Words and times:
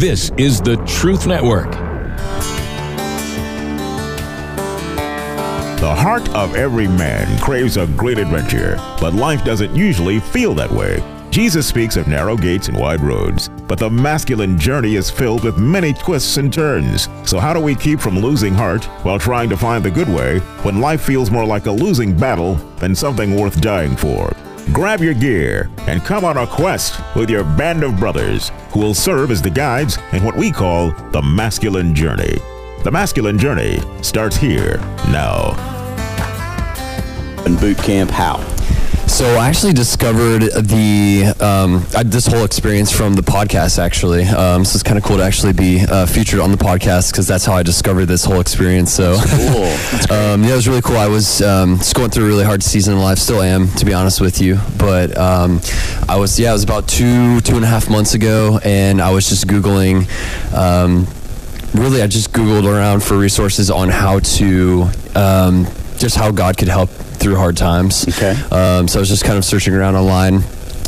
This 0.00 0.30
is 0.38 0.62
the 0.62 0.76
Truth 0.86 1.26
Network. 1.26 1.70
The 5.78 5.94
heart 5.94 6.26
of 6.34 6.54
every 6.54 6.88
man 6.88 7.38
craves 7.38 7.76
a 7.76 7.86
great 7.86 8.16
adventure, 8.16 8.76
but 8.98 9.12
life 9.12 9.44
doesn't 9.44 9.76
usually 9.76 10.18
feel 10.18 10.54
that 10.54 10.70
way. 10.70 11.04
Jesus 11.28 11.66
speaks 11.66 11.96
of 11.96 12.08
narrow 12.08 12.34
gates 12.34 12.68
and 12.68 12.78
wide 12.78 13.02
roads, 13.02 13.50
but 13.68 13.78
the 13.78 13.90
masculine 13.90 14.58
journey 14.58 14.96
is 14.96 15.10
filled 15.10 15.44
with 15.44 15.58
many 15.58 15.92
twists 15.92 16.38
and 16.38 16.50
turns. 16.50 17.06
So, 17.26 17.38
how 17.38 17.52
do 17.52 17.60
we 17.60 17.74
keep 17.74 18.00
from 18.00 18.18
losing 18.18 18.54
heart 18.54 18.86
while 19.04 19.18
trying 19.18 19.50
to 19.50 19.56
find 19.58 19.84
the 19.84 19.90
good 19.90 20.08
way 20.08 20.38
when 20.62 20.80
life 20.80 21.02
feels 21.02 21.30
more 21.30 21.44
like 21.44 21.66
a 21.66 21.70
losing 21.70 22.16
battle 22.16 22.54
than 22.78 22.94
something 22.94 23.38
worth 23.38 23.60
dying 23.60 23.96
for? 23.96 24.34
Grab 24.72 25.00
your 25.00 25.14
gear 25.14 25.68
and 25.88 26.04
come 26.04 26.24
on 26.24 26.36
a 26.36 26.46
quest 26.46 27.00
with 27.16 27.28
your 27.28 27.42
band 27.42 27.82
of 27.82 27.98
brothers 27.98 28.52
who 28.70 28.78
will 28.78 28.94
serve 28.94 29.32
as 29.32 29.42
the 29.42 29.50
guides 29.50 29.98
in 30.12 30.22
what 30.22 30.36
we 30.36 30.52
call 30.52 30.92
the 31.10 31.20
masculine 31.20 31.92
journey. 31.92 32.38
The 32.84 32.90
masculine 32.92 33.36
journey 33.36 33.80
starts 34.00 34.36
here 34.36 34.76
now. 35.08 35.56
And 37.44 37.58
boot 37.58 37.78
camp, 37.78 38.12
how? 38.12 38.38
So 39.20 39.26
I 39.34 39.48
actually 39.50 39.74
discovered 39.74 40.44
the 40.44 41.34
um, 41.40 41.86
I, 41.94 42.04
this 42.04 42.26
whole 42.26 42.42
experience 42.42 42.90
from 42.90 43.12
the 43.12 43.20
podcast. 43.20 43.78
Actually, 43.78 44.24
um, 44.24 44.64
so 44.64 44.76
it's 44.76 44.82
kind 44.82 44.96
of 44.96 45.04
cool 45.04 45.18
to 45.18 45.22
actually 45.22 45.52
be 45.52 45.84
uh, 45.84 46.06
featured 46.06 46.40
on 46.40 46.50
the 46.50 46.56
podcast 46.56 47.12
because 47.12 47.26
that's 47.26 47.44
how 47.44 47.52
I 47.52 47.62
discovered 47.62 48.06
this 48.06 48.24
whole 48.24 48.40
experience. 48.40 48.94
So 48.94 49.18
Cool. 49.22 49.64
um, 50.16 50.42
yeah, 50.42 50.52
it 50.52 50.56
was 50.56 50.66
really 50.66 50.80
cool. 50.80 50.96
I 50.96 51.06
was 51.06 51.42
um, 51.42 51.76
just 51.76 51.94
going 51.94 52.08
through 52.08 52.24
a 52.24 52.28
really 52.28 52.44
hard 52.44 52.62
season 52.62 52.94
in 52.94 53.00
life. 53.00 53.18
Still 53.18 53.42
am, 53.42 53.68
to 53.72 53.84
be 53.84 53.92
honest 53.92 54.22
with 54.22 54.40
you. 54.40 54.58
But 54.78 55.14
um, 55.18 55.60
I 56.08 56.16
was 56.16 56.40
yeah, 56.40 56.48
it 56.48 56.54
was 56.54 56.64
about 56.64 56.88
two 56.88 57.42
two 57.42 57.56
and 57.56 57.64
a 57.64 57.68
half 57.68 57.90
months 57.90 58.14
ago, 58.14 58.58
and 58.64 59.02
I 59.02 59.10
was 59.10 59.28
just 59.28 59.46
googling. 59.46 60.08
Um, 60.56 61.06
really, 61.74 62.00
I 62.00 62.06
just 62.06 62.32
googled 62.32 62.64
around 62.64 63.02
for 63.04 63.18
resources 63.18 63.70
on 63.70 63.90
how 63.90 64.20
to 64.20 64.88
um, 65.14 65.66
just 65.98 66.16
how 66.16 66.30
God 66.30 66.56
could 66.56 66.68
help 66.68 66.88
through 67.20 67.36
hard 67.36 67.56
times. 67.56 68.08
Okay. 68.08 68.32
Um, 68.50 68.88
so 68.88 68.98
I 68.98 69.00
was 69.00 69.08
just 69.08 69.24
kind 69.24 69.38
of 69.38 69.44
searching 69.44 69.74
around 69.74 69.94
online. 69.96 70.42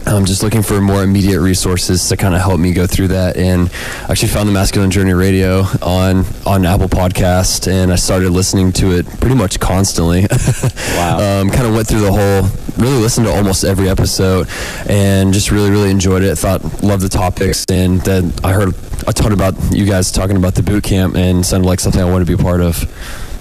Um, 0.05 0.25
just 0.25 0.43
looking 0.43 0.63
for 0.63 0.81
more 0.81 1.05
immediate 1.05 1.41
resources 1.41 2.09
to 2.09 2.17
kind 2.17 2.35
of 2.35 2.41
help 2.41 2.59
me 2.59 2.73
go 2.73 2.89
through 2.89 3.09
that, 3.09 3.37
and 3.37 3.71
I 4.09 4.11
actually 4.11 4.31
found 4.31 4.49
the 4.49 4.53
Masculine 4.53 4.91
Journey 4.91 5.13
Radio 5.13 5.63
on 5.81 6.25
on 6.45 6.67
Apple 6.67 6.89
Podcast, 6.89 7.71
and 7.71 7.93
I 7.93 7.95
started 7.95 8.31
listening 8.31 8.73
to 8.73 8.91
it 8.99 9.07
pretty 9.21 9.37
much 9.37 9.61
constantly. 9.61 10.27
Wow. 10.97 11.41
um, 11.41 11.51
kind 11.51 11.67
of 11.67 11.75
went 11.75 11.87
through 11.87 12.01
the 12.01 12.13
whole, 12.13 12.51
really 12.85 13.01
listened 13.01 13.27
to 13.27 13.33
almost 13.33 13.63
every 13.65 13.89
episode, 13.89 14.49
and 14.89 15.33
just 15.33 15.53
really 15.53 15.71
really 15.71 15.91
enjoyed 15.91 16.25
it. 16.25 16.35
Thought 16.37 16.83
loved 16.83 17.03
the 17.05 17.09
topics, 17.09 17.65
and 17.69 18.01
then 18.01 18.33
I 18.43 18.53
heard 18.55 18.75
a 19.07 19.13
ton 19.13 19.31
about 19.33 19.55
you 19.73 19.87
guys 19.87 20.11
talking 20.11 20.37
about 20.37 20.57
the 20.57 20.65
boot 20.65 20.83
camp, 20.83 21.15
and 21.15 21.47
sounded 21.47 21.67
like 21.69 21.79
something 21.79 22.01
I 22.01 22.11
wanted 22.11 22.27
to 22.27 22.37
be 22.37 22.41
a 22.43 22.45
part 22.45 22.61
of. 22.61 22.77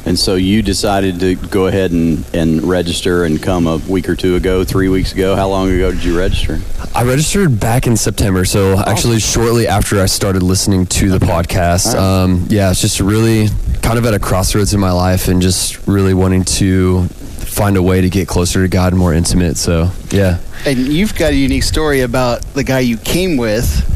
And 0.05 0.17
so 0.17 0.35
you 0.35 0.61
decided 0.63 1.19
to 1.19 1.35
go 1.35 1.67
ahead 1.67 1.91
and, 1.91 2.25
and 2.33 2.63
register 2.63 3.23
and 3.23 3.41
come 3.41 3.67
a 3.67 3.77
week 3.77 4.09
or 4.09 4.15
two 4.15 4.35
ago, 4.35 4.63
three 4.63 4.89
weeks 4.89 5.13
ago. 5.13 5.35
How 5.35 5.47
long 5.47 5.69
ago 5.69 5.91
did 5.91 6.03
you 6.03 6.17
register? 6.17 6.59
I 6.95 7.03
registered 7.03 7.59
back 7.59 7.85
in 7.87 7.95
September, 7.95 8.43
so 8.43 8.79
actually 8.79 9.19
shortly 9.19 9.67
after 9.67 10.01
I 10.01 10.07
started 10.07 10.41
listening 10.43 10.87
to 10.87 11.09
the 11.11 11.19
podcast. 11.19 11.93
Um, 11.95 12.47
yeah, 12.49 12.71
it's 12.71 12.81
just 12.81 12.99
really 12.99 13.47
kind 13.81 13.97
of 13.99 14.05
at 14.05 14.13
a 14.13 14.19
crossroads 14.19 14.73
in 14.73 14.79
my 14.79 14.91
life, 14.91 15.27
and 15.27 15.41
just 15.41 15.87
really 15.87 16.13
wanting 16.13 16.43
to 16.45 17.03
find 17.05 17.77
a 17.77 17.83
way 17.83 18.01
to 18.01 18.09
get 18.09 18.27
closer 18.27 18.61
to 18.63 18.67
God 18.67 18.93
and 18.93 18.99
more 18.99 19.13
intimate. 19.13 19.57
So 19.57 19.91
yeah, 20.09 20.39
And 20.65 20.79
you've 20.79 21.15
got 21.15 21.31
a 21.31 21.35
unique 21.35 21.63
story 21.63 22.01
about 22.01 22.41
the 22.53 22.63
guy 22.63 22.79
you 22.79 22.97
came 22.97 23.37
with, 23.37 23.87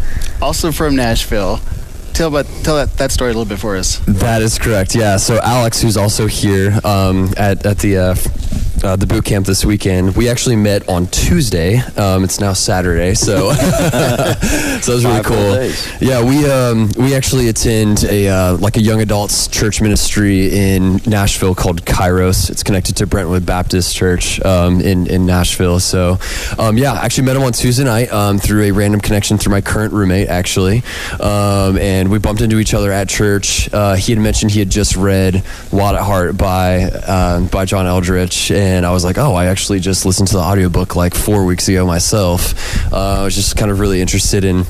also 0.42 0.72
from 0.72 0.95
Nashville. 0.95 1.59
Tell 2.16 2.30
about 2.30 2.45
tell 2.63 2.77
that, 2.77 2.95
that 2.97 3.11
story 3.11 3.31
a 3.31 3.33
little 3.33 3.45
bit 3.45 3.59
for 3.59 3.75
us. 3.75 3.99
that 4.08 4.41
is 4.41 4.58
correct. 4.58 4.95
Yeah, 4.95 5.17
so 5.17 5.38
Alex, 5.44 5.81
who's 5.81 5.97
also 5.97 6.27
here 6.27 6.80
um, 6.85 7.33
at 7.35 7.66
at 7.66 7.80
the. 7.80 7.97
Uh, 7.97 8.16
uh, 8.84 8.96
the 8.96 9.08
boot 9.08 9.25
camp 9.25 9.46
this 9.46 9.63
weekend. 9.63 10.16
We 10.16 10.30
actually 10.30 10.56
met 10.56 10.88
on 10.90 11.08
Tuesday. 11.08 11.78
Um, 11.97 12.24
it's 12.24 12.40
now 12.40 12.53
Saturday, 12.53 13.13
so 13.13 13.52
so 13.53 13.56
that 13.56 14.84
was 14.88 15.06
really 15.06 15.24
Five 15.24 15.25
cool. 15.25 16.08
Yeah, 16.08 16.24
we 16.24 16.50
um, 16.50 16.90
we 16.97 17.16
actually 17.16 17.47
attend 17.50 18.03
a 18.03 18.28
uh, 18.28 18.58
like 18.58 18.78
a 18.78 18.81
young 18.81 19.02
adults 19.02 19.47
church 19.47 19.81
ministry 19.81 20.56
in 20.56 21.02
Nashville 21.06 21.56
called 21.56 21.85
Kairos. 21.85 22.50
It's 22.50 22.64
connected 22.64 22.97
to 22.97 23.08
Brentwood 23.08 23.46
Baptist 23.46 23.96
Church 23.96 24.44
um, 24.44 24.81
in 24.81 25.08
in 25.08 25.25
Nashville. 25.25 25.80
So 25.80 26.18
um, 26.58 26.78
yeah, 26.78 26.94
I 26.94 27.06
actually 27.06 27.25
met 27.25 27.35
him 27.35 27.44
on 27.44 27.53
Tuesday 27.53 27.84
night 27.84 28.12
um, 28.12 28.40
through 28.40 28.64
a 28.64 28.72
random 28.72 29.00
connection 29.00 29.38
through 29.38 29.52
my 29.52 29.62
current 29.62 29.94
roommate 29.94 30.28
actually, 30.28 30.84
um, 31.19 31.78
and 31.78 32.09
we 32.09 32.19
bumped 32.19 32.41
into 32.41 32.59
each 32.59 32.74
other 32.74 32.91
at 32.91 33.08
church. 33.08 33.72
Uh, 33.74 33.96
he 33.96 34.12
had 34.12 34.22
mentioned 34.22 34.52
he 34.52 34.59
had 34.59 34.69
just 34.69 34.96
read 34.96 35.44
"Wild 35.72 35.96
at 35.96 36.03
Heart" 36.03 36.38
by 36.38 36.84
um, 36.84 37.47
by 37.47 37.66
John 37.66 37.85
Eldredge, 37.85 38.52
and 38.52 38.75
I 38.84 38.91
was 38.91 39.03
like, 39.03 39.19
oh, 39.19 39.36
I 39.36 39.46
actually 39.46 39.80
just 39.80 40.08
listened 40.08 40.30
to 40.30 40.38
the 40.38 40.41
audiobook 40.41 40.96
like 40.96 41.13
four 41.13 41.46
weeks 41.46 41.68
ago 41.68 41.86
myself. 41.86 42.91
Uh, 42.91 43.22
I 43.22 43.24
was 43.24 43.36
just 43.36 43.56
kind 43.56 43.69
of 43.69 43.80
really 43.80 44.02
interested 44.02 44.44
in 44.44 44.66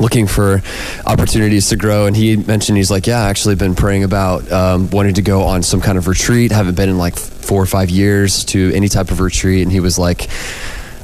looking 0.00 0.26
for 0.26 0.62
opportunities 1.06 1.68
to 1.68 1.76
grow. 1.76 2.06
And 2.06 2.16
he 2.16 2.36
mentioned 2.36 2.76
he's 2.76 2.90
like, 2.90 3.06
yeah, 3.06 3.22
I 3.22 3.28
actually 3.28 3.54
been 3.54 3.74
praying 3.74 4.04
about 4.04 4.50
um, 4.50 4.90
wanting 4.90 5.14
to 5.14 5.22
go 5.22 5.42
on 5.42 5.62
some 5.62 5.80
kind 5.80 5.98
of 5.98 6.08
retreat. 6.08 6.52
Haven't 6.52 6.74
been 6.74 6.88
in 6.88 6.98
like 6.98 7.16
four 7.16 7.62
or 7.62 7.66
five 7.66 7.90
years 7.90 8.44
to 8.46 8.72
any 8.74 8.88
type 8.88 9.10
of 9.10 9.20
retreat. 9.20 9.62
And 9.62 9.72
he 9.72 9.80
was 9.80 9.98
like, 9.98 10.28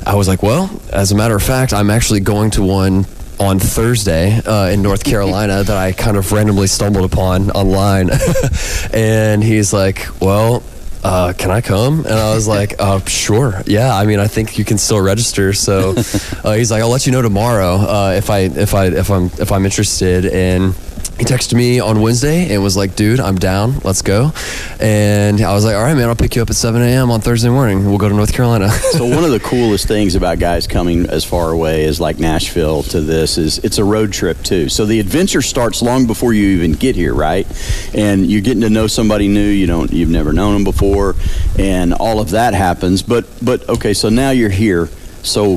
I 0.04 0.16
was 0.16 0.28
like, 0.28 0.42
well, 0.42 0.70
as 0.92 1.12
a 1.12 1.14
matter 1.14 1.36
of 1.36 1.42
fact, 1.42 1.72
I'm 1.72 1.90
actually 1.90 2.20
going 2.20 2.50
to 2.52 2.62
one 2.62 3.06
on 3.38 3.58
Thursday 3.58 4.38
uh, 4.38 4.68
in 4.68 4.82
North 4.82 5.04
Carolina 5.04 5.62
that 5.64 5.76
I 5.76 5.92
kind 5.92 6.16
of 6.16 6.30
randomly 6.32 6.66
stumbled 6.66 7.10
upon 7.10 7.50
online. 7.50 8.10
and 8.92 9.42
he's 9.42 9.72
like, 9.72 10.06
well, 10.20 10.62
uh, 11.02 11.32
can 11.36 11.50
I 11.50 11.60
come? 11.60 12.00
And 12.00 12.14
I 12.14 12.34
was 12.34 12.46
like, 12.46 12.74
uh, 12.78 13.00
sure. 13.06 13.62
Yeah. 13.66 13.94
I 13.94 14.06
mean, 14.06 14.20
I 14.20 14.28
think 14.28 14.58
you 14.58 14.64
can 14.64 14.78
still 14.78 15.00
register. 15.00 15.52
So 15.52 15.90
uh, 16.44 16.52
he's 16.52 16.70
like, 16.70 16.82
I'll 16.82 16.88
let 16.90 17.06
you 17.06 17.12
know 17.12 17.22
tomorrow 17.22 17.74
uh, 17.74 18.14
if 18.16 18.30
I 18.30 18.40
if 18.40 18.74
I 18.74 18.86
if 18.86 19.10
I'm 19.10 19.26
if 19.38 19.50
I'm 19.52 19.64
interested. 19.64 20.26
And 20.26 20.74
he 21.22 21.28
texted 21.28 21.54
me 21.54 21.78
on 21.78 22.00
Wednesday 22.00 22.52
and 22.52 22.64
was 22.64 22.76
like, 22.76 22.96
dude, 22.96 23.20
I'm 23.20 23.36
down. 23.36 23.78
Let's 23.84 24.02
go. 24.02 24.32
And 24.80 25.40
I 25.40 25.54
was 25.54 25.64
like, 25.64 25.76
all 25.76 25.82
right, 25.82 25.94
man, 25.94 26.08
I'll 26.08 26.16
pick 26.16 26.34
you 26.34 26.42
up 26.42 26.50
at 26.50 26.56
7 26.56 26.82
a.m. 26.82 27.12
on 27.12 27.20
Thursday 27.20 27.48
morning. 27.48 27.86
We'll 27.86 27.98
go 27.98 28.08
to 28.08 28.14
North 28.14 28.32
Carolina. 28.32 28.70
So 28.92 29.06
one 29.06 29.24
of 29.24 29.30
the 29.30 29.40
coolest 29.40 29.88
things 29.88 30.16
about 30.16 30.38
guys 30.38 30.66
coming 30.66 31.06
as 31.08 31.24
far 31.24 31.50
away 31.50 31.86
as 31.86 31.98
like 31.98 32.18
Nashville 32.18 32.82
to 32.84 33.00
this 33.00 33.38
is 33.38 33.58
it's 33.58 33.78
a 33.78 33.84
road 33.84 34.12
trip 34.12 34.42
too. 34.42 34.68
So 34.68 34.84
the 34.84 35.00
adventure 35.00 35.40
starts 35.40 35.80
long 35.80 36.06
before 36.06 36.34
you 36.34 36.48
even 36.48 36.72
get 36.72 36.94
here, 36.94 37.14
right? 37.14 37.46
And 37.94 38.30
you're 38.30 38.42
getting 38.42 38.60
to 38.60 38.70
know 38.70 38.86
somebody 38.88 39.28
new 39.28 39.48
you 39.48 39.66
don't 39.66 39.90
you've 39.90 40.10
never 40.10 40.32
known 40.32 40.52
them 40.52 40.64
before, 40.64 41.14
and 41.58 41.94
all 41.94 42.20
of 42.20 42.30
that 42.30 42.52
happens. 42.52 43.02
But 43.02 43.26
but 43.40 43.66
okay, 43.68 43.94
so 43.94 44.10
now 44.10 44.30
you're 44.30 44.50
here. 44.50 44.88
So 45.22 45.56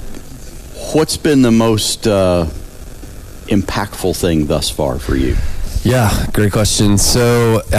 what's 0.93 1.17
been 1.17 1.41
the 1.41 1.51
most 1.51 2.07
uh, 2.07 2.45
impactful 3.47 4.19
thing 4.19 4.45
thus 4.45 4.69
far 4.69 4.97
for 4.97 5.17
you? 5.17 5.35
Yeah, 5.85 6.25
great 6.33 6.51
question. 6.51 6.97
So 6.97 7.61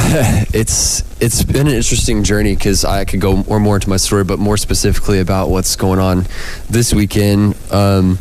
it's 0.54 1.02
it's 1.20 1.42
been 1.42 1.66
an 1.66 1.74
interesting 1.74 2.22
journey 2.22 2.54
because 2.54 2.84
I 2.84 3.04
could 3.04 3.20
go 3.20 3.42
more 3.48 3.58
more 3.58 3.74
into 3.74 3.90
my 3.90 3.96
story, 3.96 4.22
but 4.22 4.38
more 4.38 4.56
specifically 4.56 5.18
about 5.18 5.50
what's 5.50 5.74
going 5.74 5.98
on 5.98 6.28
this 6.70 6.94
weekend. 6.94 7.56
Um, 7.72 8.18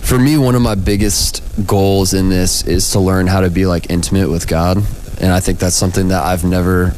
for 0.00 0.18
me, 0.18 0.38
one 0.38 0.54
of 0.54 0.62
my 0.62 0.74
biggest 0.74 1.42
goals 1.66 2.14
in 2.14 2.30
this 2.30 2.66
is 2.66 2.90
to 2.92 2.98
learn 2.98 3.26
how 3.26 3.40
to 3.40 3.50
be 3.50 3.66
like 3.66 3.90
intimate 3.90 4.30
with 4.30 4.48
God, 4.48 4.78
and 5.20 5.30
I 5.30 5.40
think 5.40 5.58
that's 5.58 5.76
something 5.76 6.08
that 6.08 6.22
I've 6.22 6.42
never 6.42 6.94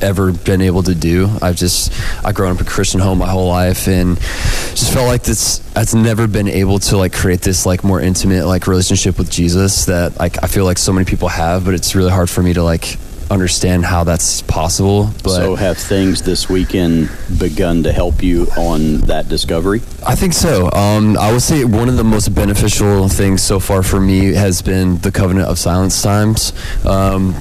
ever 0.00 0.32
been 0.32 0.60
able 0.60 0.82
to 0.84 0.94
do. 0.94 1.28
I've 1.42 1.56
just 1.56 1.92
I've 2.24 2.34
grown 2.34 2.54
up 2.54 2.60
a 2.60 2.64
Christian 2.64 3.00
home 3.00 3.18
my 3.18 3.28
whole 3.28 3.48
life 3.48 3.88
and 3.88 4.18
just 4.18 4.92
felt 4.92 5.06
like 5.06 5.22
this 5.22 5.62
I've 5.76 5.92
never 5.94 6.26
been 6.26 6.48
able 6.48 6.78
to 6.80 6.96
like 6.96 7.12
create 7.12 7.40
this 7.40 7.66
like 7.66 7.84
more 7.84 8.00
intimate 8.00 8.46
like 8.46 8.66
relationship 8.66 9.18
with 9.18 9.30
Jesus 9.30 9.86
that 9.86 10.18
like 10.18 10.42
I 10.42 10.46
feel 10.46 10.64
like 10.64 10.78
so 10.78 10.92
many 10.92 11.04
people 11.04 11.28
have, 11.28 11.64
but 11.64 11.74
it's 11.74 11.94
really 11.94 12.10
hard 12.10 12.30
for 12.30 12.42
me 12.42 12.52
to 12.54 12.62
like 12.62 12.98
understand 13.30 13.84
how 13.84 14.04
that's 14.04 14.42
possible. 14.42 15.10
But 15.22 15.36
so 15.36 15.54
have 15.54 15.78
things 15.78 16.22
this 16.22 16.48
weekend 16.48 17.10
begun 17.38 17.82
to 17.82 17.92
help 17.92 18.22
you 18.22 18.46
on 18.56 19.00
that 19.02 19.28
discovery? 19.28 19.80
I 20.06 20.14
think 20.14 20.32
so. 20.32 20.70
Um, 20.72 21.16
I 21.18 21.32
would 21.32 21.42
say 21.42 21.64
one 21.64 21.88
of 21.88 21.96
the 21.96 22.04
most 22.04 22.34
beneficial 22.34 23.08
things 23.08 23.42
so 23.42 23.60
far 23.60 23.82
for 23.82 24.00
me 24.00 24.32
has 24.34 24.62
been 24.62 24.98
the 24.98 25.12
covenant 25.12 25.48
of 25.48 25.58
silence 25.58 26.00
times. 26.02 26.52
Um, 26.84 27.34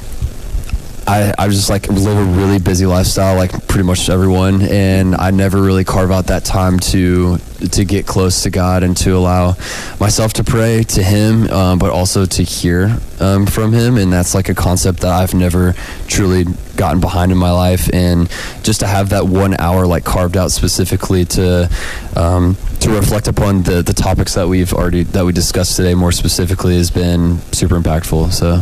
I, 1.08 1.34
I 1.38 1.48
just 1.48 1.70
like 1.70 1.88
live 1.88 2.18
a 2.18 2.24
really 2.38 2.60
busy 2.60 2.86
lifestyle, 2.86 3.38
like 3.38 3.66
pretty 3.68 3.86
much 3.86 4.10
everyone, 4.10 4.62
and 4.62 5.16
I 5.16 5.32
never 5.32 5.62
really 5.62 5.86
carve 5.86 6.12
out 6.12 6.28
that 6.28 6.44
time 6.44 6.80
to 6.80 7.38
to 7.38 7.86
get 7.86 8.06
close 8.06 8.44
to 8.44 8.50
God 8.50 8.84
and 8.84 8.96
to 8.98 9.16
allow 9.16 9.56
myself 10.02 10.34
to 10.34 10.44
pray 10.44 10.84
to 10.84 11.02
Him, 11.02 11.50
um, 11.50 11.80
but 11.80 11.92
also 11.92 12.26
to 12.26 12.44
hear 12.44 12.98
um, 13.22 13.46
from 13.46 13.72
Him, 13.72 13.98
and 13.98 14.12
that's 14.12 14.36
like 14.36 14.50
a 14.50 14.54
concept 14.54 15.00
that 15.00 15.12
I've 15.12 15.34
never 15.34 15.76
truly 16.08 16.44
gotten 16.76 17.00
behind 17.00 17.32
in 17.32 17.38
my 17.38 17.52
life, 17.52 17.90
and 17.94 18.30
just 18.64 18.82
to 18.82 18.88
have 18.88 19.10
that 19.12 19.28
one 19.28 19.56
hour 19.60 19.88
like 19.88 20.04
carved 20.04 20.36
out 20.36 20.52
specifically 20.52 21.24
to 21.24 21.70
um, 22.18 22.58
to 22.82 22.90
reflect 22.90 23.30
upon 23.30 23.64
the 23.64 23.82
the 23.82 23.94
topics 23.94 24.34
that 24.34 24.50
we've 24.50 24.74
already 24.74 25.04
that 25.04 25.24
we 25.24 25.32
discussed 25.32 25.78
today 25.78 25.96
more 25.96 26.12
specifically 26.12 26.76
has 26.76 26.92
been 26.92 27.40
super 27.54 27.80
impactful. 27.80 28.34
So 28.34 28.62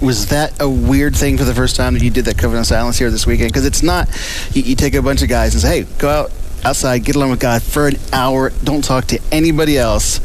was 0.00 0.26
that 0.26 0.60
a 0.60 0.68
weird 0.68 1.14
thing 1.14 1.36
for 1.36 1.44
the 1.44 1.54
first 1.54 1.76
time 1.76 1.94
that 1.94 2.02
you 2.02 2.10
did 2.10 2.24
that 2.24 2.38
covenant 2.38 2.64
of 2.64 2.66
silence 2.66 2.98
here 2.98 3.10
this 3.10 3.26
weekend? 3.26 3.50
Because 3.50 3.66
it's 3.66 3.82
not. 3.82 4.08
You, 4.52 4.62
you, 4.62 4.76
take 4.76 4.94
a 4.94 5.02
bunch 5.02 5.22
of 5.22 5.28
guys 5.28 5.54
and 5.54 5.62
say, 5.62 5.82
"Hey, 5.82 5.98
go 5.98 6.08
out 6.08 6.32
outside, 6.64 7.04
get 7.04 7.16
along 7.16 7.30
with 7.30 7.40
God 7.40 7.62
for 7.62 7.88
an 7.88 7.96
hour. 8.12 8.50
Don't 8.64 8.82
talk 8.82 9.06
to 9.06 9.20
anybody 9.30 9.78
else." 9.78 10.20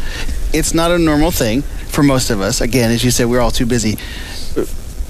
It's 0.53 0.73
not 0.73 0.91
a 0.91 0.97
normal 0.97 1.31
thing 1.31 1.61
for 1.61 2.03
most 2.03 2.29
of 2.29 2.39
us. 2.41 2.61
Again, 2.61 2.91
as 2.91 3.03
you 3.03 3.11
said, 3.11 3.25
we're 3.27 3.41
all 3.41 3.51
too 3.51 3.65
busy. 3.65 3.97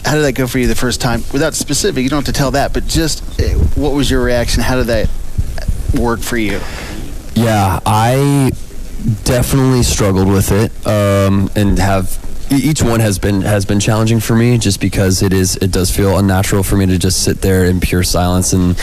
How 0.04 0.14
did 0.16 0.24
that 0.24 0.34
go 0.34 0.48
for 0.48 0.60
you 0.60 0.68
the 0.68 0.76
first 0.76 1.02
time? 1.02 1.24
Without 1.34 1.54
specific, 1.54 2.04
you 2.04 2.10
don't 2.10 2.26
have 2.26 2.34
to 2.34 2.38
tell 2.38 2.52
that, 2.52 2.74
but 2.74 2.88
just 2.88 3.40
eh, 3.40 3.54
what 3.76 3.94
was 3.94 4.10
your 4.10 4.24
reaction? 4.24 4.62
How 4.64 4.76
did 4.76 4.88
that 4.88 5.10
work 6.00 6.22
for 6.22 6.38
you? 6.38 6.60
Yeah, 7.36 7.80
I 7.86 8.52
definitely 9.24 9.84
struggled 9.84 10.28
with 10.28 10.52
it 10.52 10.72
um, 10.88 11.50
and 11.56 11.78
have 11.78 12.25
each 12.52 12.82
one 12.82 13.00
has 13.00 13.20
been 13.20 13.42
has 13.42 13.66
been 13.66 13.80
challenging 13.80 14.20
for 14.20 14.36
me 14.36 14.58
just 14.58 14.80
because 14.80 15.22
it 15.22 15.34
is 15.34 15.56
it 15.58 15.72
does 15.72 15.96
feel 15.96 16.18
unnatural 16.18 16.64
for 16.64 16.78
me 16.78 16.86
to 16.86 16.98
just 16.98 17.24
sit 17.24 17.42
there 17.42 17.66
in 17.66 17.80
pure 17.80 18.04
silence. 18.04 18.54
And 18.54 18.78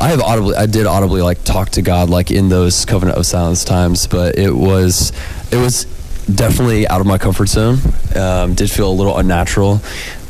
I 0.00 0.08
have 0.08 0.20
audibly 0.20 0.56
I 0.56 0.66
did 0.66 0.86
audibly 0.86 1.22
like 1.22 1.42
talk 1.44 1.70
to 1.70 1.82
God 1.82 2.10
like 2.10 2.30
in 2.30 2.48
those 2.48 2.84
covenant 2.84 3.18
of 3.18 3.26
silence 3.26 3.64
times 3.64 4.06
but 4.06 4.38
it 4.38 4.52
was 4.52 5.12
it 5.50 5.56
was 5.56 5.84
definitely 6.32 6.86
out 6.86 7.00
of 7.00 7.06
my 7.06 7.18
comfort 7.18 7.48
zone. 7.48 7.78
Um, 8.14 8.54
did 8.54 8.70
feel 8.70 8.90
a 8.90 8.92
little 8.92 9.16
unnatural 9.16 9.80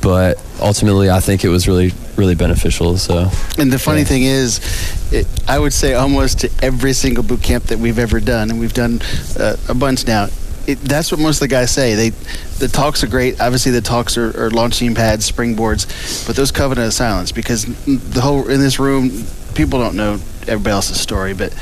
but 0.00 0.42
ultimately 0.60 1.10
I 1.10 1.20
think 1.20 1.44
it 1.44 1.48
was 1.48 1.66
really 1.66 1.92
really 2.16 2.34
beneficial 2.34 2.96
so. 2.98 3.30
And 3.58 3.72
the 3.72 3.78
funny 3.78 4.00
yeah. 4.00 4.06
thing 4.06 4.22
is 4.22 5.12
it, 5.12 5.26
I 5.48 5.58
would 5.58 5.72
say 5.72 5.94
almost 5.94 6.40
to 6.40 6.50
every 6.62 6.92
single 6.92 7.24
boot 7.24 7.42
camp 7.42 7.64
that 7.64 7.78
we've 7.78 7.98
ever 7.98 8.20
done 8.20 8.50
and 8.50 8.60
we've 8.60 8.74
done 8.74 9.00
uh, 9.38 9.56
a 9.68 9.74
bunch 9.74 10.06
now 10.06 10.28
it, 10.72 10.80
that's 10.80 11.10
what 11.10 11.20
most 11.20 11.36
of 11.36 11.40
the 11.40 11.48
guys 11.48 11.70
say. 11.70 11.94
They, 11.94 12.10
the 12.10 12.68
talks 12.68 13.02
are 13.02 13.08
great. 13.08 13.40
Obviously, 13.40 13.72
the 13.72 13.80
talks 13.80 14.16
are, 14.16 14.46
are 14.46 14.50
launching 14.50 14.94
pads, 14.94 15.30
springboards, 15.30 16.26
but 16.26 16.36
those 16.36 16.50
covenant 16.50 16.88
of 16.88 16.94
silence 16.94 17.32
because 17.32 17.64
the 17.64 18.20
whole 18.20 18.48
in 18.48 18.60
this 18.60 18.78
room, 18.78 19.10
people 19.54 19.78
don't 19.78 19.96
know 19.96 20.14
everybody 20.46 20.70
else's 20.70 21.00
story, 21.00 21.34
but 21.34 21.54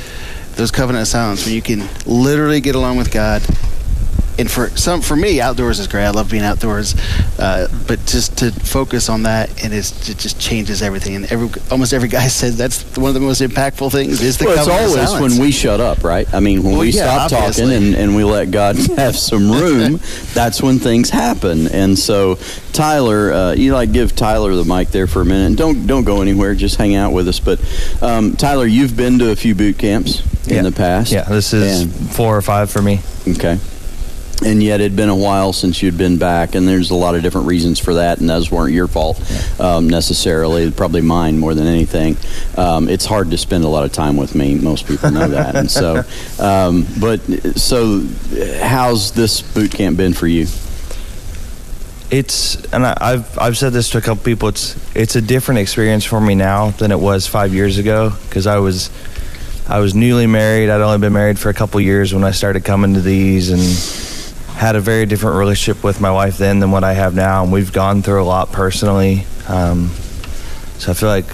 those 0.55 0.71
covenant 0.71 1.03
of 1.03 1.07
silence 1.07 1.45
when 1.45 1.55
you 1.55 1.61
can 1.61 1.87
literally 2.05 2.61
get 2.61 2.75
along 2.75 2.97
with 2.97 3.11
God 3.11 3.41
and 4.39 4.49
for 4.49 4.69
some 4.69 5.01
for 5.01 5.15
me 5.15 5.41
outdoors 5.41 5.79
is 5.79 5.87
great. 5.87 6.05
I 6.05 6.11
love 6.11 6.31
being 6.31 6.43
outdoors. 6.43 6.95
Uh, 7.37 7.67
but 7.87 8.03
just 8.05 8.37
to 8.37 8.51
focus 8.51 9.09
on 9.09 9.23
that 9.23 9.49
and 9.63 9.73
it 9.73 9.83
just 10.17 10.39
changes 10.39 10.81
everything. 10.81 11.15
And 11.15 11.31
every 11.31 11.49
almost 11.69 11.93
every 11.93 12.07
guy 12.07 12.27
says 12.29 12.57
that's 12.57 12.83
one 12.97 13.09
of 13.09 13.13
the 13.13 13.19
most 13.19 13.41
impactful 13.41 13.91
things 13.91 14.21
is 14.21 14.37
the 14.37 14.45
well, 14.45 14.57
it's 14.57 14.67
always 14.67 15.09
silence. 15.09 15.37
when 15.37 15.41
we 15.41 15.51
shut 15.51 15.81
up 15.81 16.03
right? 16.03 16.31
I 16.33 16.39
mean 16.39 16.63
when 16.63 16.73
well, 16.73 16.81
we 16.81 16.91
yeah, 16.91 17.27
stop 17.27 17.41
obviously. 17.41 17.65
talking 17.65 17.87
and, 17.87 17.95
and 17.95 18.15
we 18.15 18.23
let 18.23 18.51
god 18.51 18.77
have 18.95 19.17
some 19.17 19.51
room 19.51 19.99
that's 20.33 20.61
when 20.61 20.79
things 20.79 21.09
happen. 21.09 21.67
And 21.67 21.99
so 21.99 22.35
tyler 22.71 23.33
uh, 23.33 23.53
you 23.53 23.73
like 23.73 23.91
give 23.91 24.15
tyler 24.15 24.55
the 24.55 24.63
mic 24.63 24.89
there 24.89 25.07
for 25.07 25.21
a 25.21 25.25
minute. 25.25 25.57
Don't 25.57 25.85
don't 25.85 26.05
go 26.05 26.21
anywhere. 26.21 26.55
Just 26.55 26.77
hang 26.77 26.95
out 26.95 27.11
with 27.11 27.27
us. 27.27 27.41
But 27.41 27.59
um, 28.01 28.37
tyler 28.37 28.65
you've 28.65 28.95
been 28.95 29.19
to 29.19 29.31
a 29.31 29.35
few 29.35 29.53
boot 29.53 29.77
camps 29.77 30.21
in 30.47 30.55
yeah. 30.55 30.61
the 30.61 30.71
past. 30.71 31.11
Yeah 31.11 31.23
this 31.23 31.51
is 31.51 31.81
and, 31.81 32.11
four 32.15 32.37
or 32.37 32.41
five 32.41 32.71
for 32.71 32.81
me. 32.81 33.01
Okay 33.27 33.59
and 34.45 34.63
yet 34.63 34.79
it'd 34.79 34.95
been 34.95 35.09
a 35.09 35.15
while 35.15 35.51
since 35.51 35.81
you'd 35.81 35.97
been 35.97 36.17
back 36.17 36.55
and 36.55 36.67
there's 36.67 36.91
a 36.91 36.95
lot 36.95 37.15
of 37.15 37.21
different 37.21 37.47
reasons 37.47 37.79
for 37.79 37.95
that 37.95 38.19
and 38.19 38.29
those 38.29 38.49
weren't 38.49 38.73
your 38.73 38.87
fault 38.87 39.19
um, 39.59 39.89
necessarily 39.89 40.71
probably 40.71 41.01
mine 41.01 41.37
more 41.37 41.53
than 41.53 41.67
anything 41.67 42.15
um, 42.57 42.87
it's 42.87 43.05
hard 43.05 43.31
to 43.31 43.37
spend 43.37 43.63
a 43.63 43.67
lot 43.67 43.83
of 43.83 43.91
time 43.91 44.15
with 44.15 44.35
me 44.35 44.55
most 44.55 44.87
people 44.87 45.11
know 45.11 45.27
that 45.27 45.55
and 45.55 45.69
so 45.69 46.03
um, 46.39 46.85
but 46.99 47.19
so 47.57 48.01
how's 48.61 49.11
this 49.11 49.41
boot 49.41 49.71
camp 49.71 49.97
been 49.97 50.13
for 50.13 50.27
you 50.27 50.45
it's 52.11 52.55
and 52.73 52.85
I, 52.85 53.11
have 53.11 53.37
I've 53.37 53.57
said 53.57 53.71
this 53.71 53.91
to 53.91 53.99
a 53.99 54.01
couple 54.01 54.23
people. 54.23 54.49
It's 54.49 54.75
it's 54.95 55.15
a 55.15 55.21
different 55.21 55.59
experience 55.59 56.03
for 56.03 56.19
me 56.19 56.33
now 56.33 56.71
than 56.71 56.91
it 56.91 56.99
was 56.99 57.27
five 57.27 57.53
years 57.53 57.77
ago 57.77 58.11
because 58.23 58.47
I 58.47 58.57
was 58.57 58.89
I 59.67 59.77
was 59.77 59.93
newly 59.93 60.25
married. 60.25 60.69
I'd 60.71 60.81
only 60.81 60.97
been 60.97 61.13
married 61.13 61.37
for 61.37 61.49
a 61.49 61.53
couple 61.53 61.79
years 61.79 62.11
when 62.11 62.23
I 62.23 62.31
started 62.31 62.65
coming 62.65 62.95
to 62.95 63.01
these, 63.01 63.51
and 63.51 63.61
had 64.59 64.75
a 64.75 64.81
very 64.81 65.05
different 65.05 65.37
relationship 65.37 65.85
with 65.85 66.01
my 66.01 66.11
wife 66.11 66.37
then 66.37 66.59
than 66.59 66.69
what 66.69 66.83
I 66.83 66.91
have 66.91 67.15
now, 67.15 67.43
and 67.43 67.51
we've 67.51 67.71
gone 67.71 68.01
through 68.01 68.21
a 68.21 68.25
lot 68.25 68.51
personally. 68.51 69.25
Um, 69.47 69.87
so 70.77 70.91
I 70.91 70.95
feel 70.95 71.07
like 71.07 71.27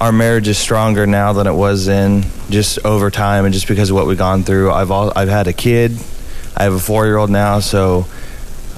our 0.00 0.12
marriage 0.12 0.46
is 0.46 0.56
stronger 0.56 1.08
now 1.08 1.32
than 1.32 1.48
it 1.48 1.52
was 1.52 1.86
then, 1.86 2.24
just 2.48 2.78
over 2.84 3.10
time, 3.10 3.46
and 3.46 3.52
just 3.52 3.66
because 3.66 3.90
of 3.90 3.96
what 3.96 4.06
we've 4.06 4.16
gone 4.16 4.44
through. 4.44 4.70
I've 4.70 4.92
all, 4.92 5.12
I've 5.16 5.28
had 5.28 5.48
a 5.48 5.52
kid. 5.52 5.98
I 6.56 6.62
have 6.62 6.72
a 6.72 6.78
four 6.78 7.04
year 7.04 7.16
old 7.16 7.30
now, 7.30 7.58
so 7.58 8.06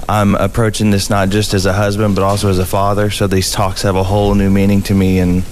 I'm 0.09 0.33
approaching 0.33 0.89
this 0.89 1.11
not 1.11 1.29
just 1.29 1.53
as 1.53 1.67
a 1.67 1.73
husband, 1.73 2.15
but 2.15 2.23
also 2.23 2.49
as 2.49 2.57
a 2.57 2.65
father. 2.65 3.11
So 3.11 3.27
these 3.27 3.51
talks 3.51 3.83
have 3.83 3.95
a 3.95 4.03
whole 4.03 4.33
new 4.33 4.49
meaning 4.49 4.81
to 4.83 4.95
me, 4.95 5.19
and 5.19 5.43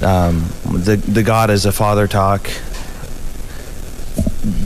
um, 0.00 0.48
the 0.64 0.94
the 1.08 1.24
God 1.24 1.50
as 1.50 1.66
a 1.66 1.72
father 1.72 2.06
talk 2.06 2.48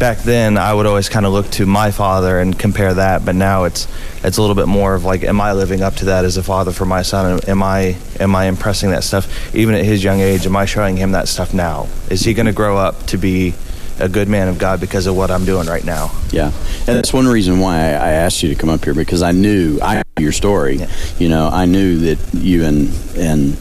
back 0.04 0.18
then 0.18 0.58
I 0.58 0.74
would 0.74 0.84
always 0.84 1.08
kind 1.08 1.24
of 1.24 1.32
look 1.32 1.48
to 1.52 1.64
my 1.64 1.90
father 1.90 2.38
and 2.38 2.58
compare 2.58 2.92
that, 2.92 3.24
but 3.24 3.34
now 3.34 3.64
it's 3.64 3.88
it's 4.22 4.36
a 4.36 4.40
little 4.42 4.54
bit 4.54 4.68
more 4.68 4.94
of 4.94 5.02
like, 5.02 5.22
am 5.22 5.40
I 5.40 5.54
living 5.54 5.80
up 5.80 5.94
to 5.94 6.04
that 6.06 6.26
as 6.26 6.36
a 6.36 6.42
father 6.42 6.72
for 6.72 6.84
my 6.84 7.00
son? 7.00 7.40
Am 7.48 7.62
I 7.62 7.96
am 8.20 8.36
I 8.36 8.44
impressing 8.44 8.90
that 8.90 9.02
stuff 9.02 9.54
even 9.54 9.74
at 9.74 9.82
his 9.82 10.04
young 10.04 10.20
age? 10.20 10.44
Am 10.44 10.56
I 10.56 10.66
showing 10.66 10.98
him 10.98 11.12
that 11.12 11.26
stuff 11.26 11.54
now? 11.54 11.88
Is 12.10 12.20
he 12.20 12.34
going 12.34 12.44
to 12.44 12.52
grow 12.52 12.76
up 12.76 13.06
to 13.06 13.16
be 13.16 13.54
a 13.98 14.06
good 14.06 14.28
man 14.28 14.48
of 14.48 14.58
God 14.58 14.78
because 14.78 15.06
of 15.06 15.16
what 15.16 15.30
I'm 15.30 15.46
doing 15.46 15.68
right 15.68 15.86
now? 15.86 16.10
Yeah, 16.30 16.52
and 16.86 16.98
that's 16.98 17.14
one 17.14 17.26
reason 17.26 17.58
why 17.58 17.76
I 17.76 18.10
asked 18.10 18.42
you 18.42 18.50
to 18.50 18.54
come 18.54 18.68
up 18.68 18.84
here 18.84 18.92
because 18.92 19.22
I 19.22 19.32
knew 19.32 19.78
I 19.80 20.02
knew 20.18 20.22
your 20.22 20.32
story. 20.32 20.80
Yeah. 20.80 20.90
You 21.18 21.30
know, 21.30 21.48
I 21.48 21.64
knew 21.64 22.00
that 22.00 22.18
you 22.34 22.66
and 22.66 22.92
and 23.16 23.56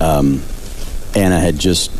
um, 0.00 0.40
Anna 1.16 1.40
had 1.40 1.58
just 1.58 1.90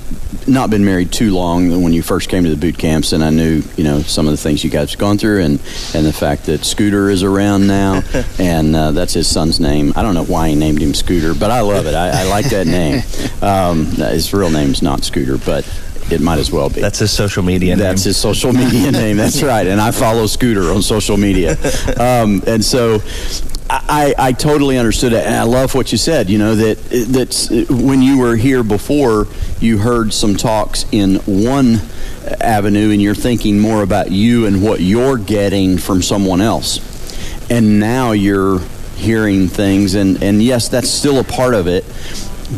not 0.47 0.71
been 0.71 0.85
married 0.85 1.13
too 1.13 1.35
long 1.35 1.83
when 1.83 1.93
you 1.93 2.03
first 2.03 2.29
came 2.29 2.45
to 2.45 2.51
the 2.51 2.57
boot 2.57 2.79
camps, 2.79 3.13
and 3.13 3.25
I 3.25 3.31
knew 3.31 3.63
you 3.77 3.85
know 3.85 4.01
some 4.01 4.27
of 4.27 4.33
the 4.33 4.37
things 4.37 4.63
you 4.65 4.71
guys 4.71 4.91
have 4.91 4.99
gone 4.99 5.19
through, 5.19 5.43
and 5.43 5.61
and 5.95 6.07
the 6.07 6.13
fact 6.13 6.45
that 6.47 6.65
Scooter 6.65 7.11
is 7.11 7.23
around 7.23 7.67
now, 7.67 8.03
and 8.39 8.75
uh, 8.75 8.93
that's 8.93 9.15
his 9.15 9.29
son's 9.29 9.61
name. 9.61 9.93
I 9.97 10.03
don't 10.03 10.15
know 10.15 10.25
why 10.25 10.49
he 10.51 10.55
named 10.55 10.81
him 10.81 10.95
Scooter, 10.95 11.35
but 11.35 11.51
I 11.51 11.61
love 11.61 11.87
it. 11.87 11.95
I, 11.95 12.23
I 12.23 12.25
like 12.25 12.47
that 12.51 12.67
name. 12.67 13.03
Um, 13.45 13.87
his 13.87 14.33
real 14.33 14.49
name's 14.49 14.81
not 14.81 15.05
Scooter, 15.05 15.37
but 15.37 15.69
it 16.11 16.21
might 16.21 16.39
as 16.39 16.51
well 16.51 16.69
be. 16.71 16.81
That's 16.81 16.99
his 16.99 17.11
social 17.11 17.43
media 17.43 17.77
name. 17.77 17.79
That's 17.79 18.05
his 18.05 18.17
social 18.17 18.53
media 18.53 18.91
name. 18.93 19.17
That's 19.17 19.43
right. 19.43 19.67
And 19.67 19.81
I 19.81 19.91
follow 19.91 20.27
Scooter 20.27 20.71
on 20.73 20.83
social 20.83 21.17
media. 21.17 21.53
Um, 21.99 22.43
and 22.47 22.65
so 22.65 23.01
I, 23.71 24.15
I 24.19 24.33
totally 24.33 24.77
understood 24.77 25.13
it, 25.13 25.25
and 25.25 25.35
I 25.35 25.45
love 25.45 25.75
what 25.75 25.91
you 25.91 25.99
said. 25.99 26.29
You 26.29 26.39
know 26.39 26.55
that 26.55 26.77
that 26.91 27.67
when 27.71 28.03
you 28.03 28.19
were 28.19 28.37
here 28.37 28.63
before, 28.63 29.27
you 29.59 29.79
heard 29.79 30.13
some 30.13 30.37
talks 30.37 30.85
in 30.93 31.17
one 31.27 31.81
avenue, 32.41 32.91
and 32.91 33.01
you're 33.01 33.15
thinking 33.15 33.59
more 33.59 33.83
about 33.83 34.11
you 34.11 34.47
and 34.47 34.63
what 34.63 34.81
you're 34.81 35.17
getting 35.17 35.79
from 35.79 36.03
someone 36.03 36.41
else, 36.41 36.79
and 37.51 37.81
now 37.81 38.13
you're 38.13 38.61
hearing 38.97 39.49
things, 39.49 39.95
and 39.95 40.23
and 40.23 40.43
yes, 40.43 40.69
that's 40.69 40.91
still 40.91 41.19
a 41.19 41.25
part 41.25 41.55
of 41.55 41.67
it, 41.67 41.85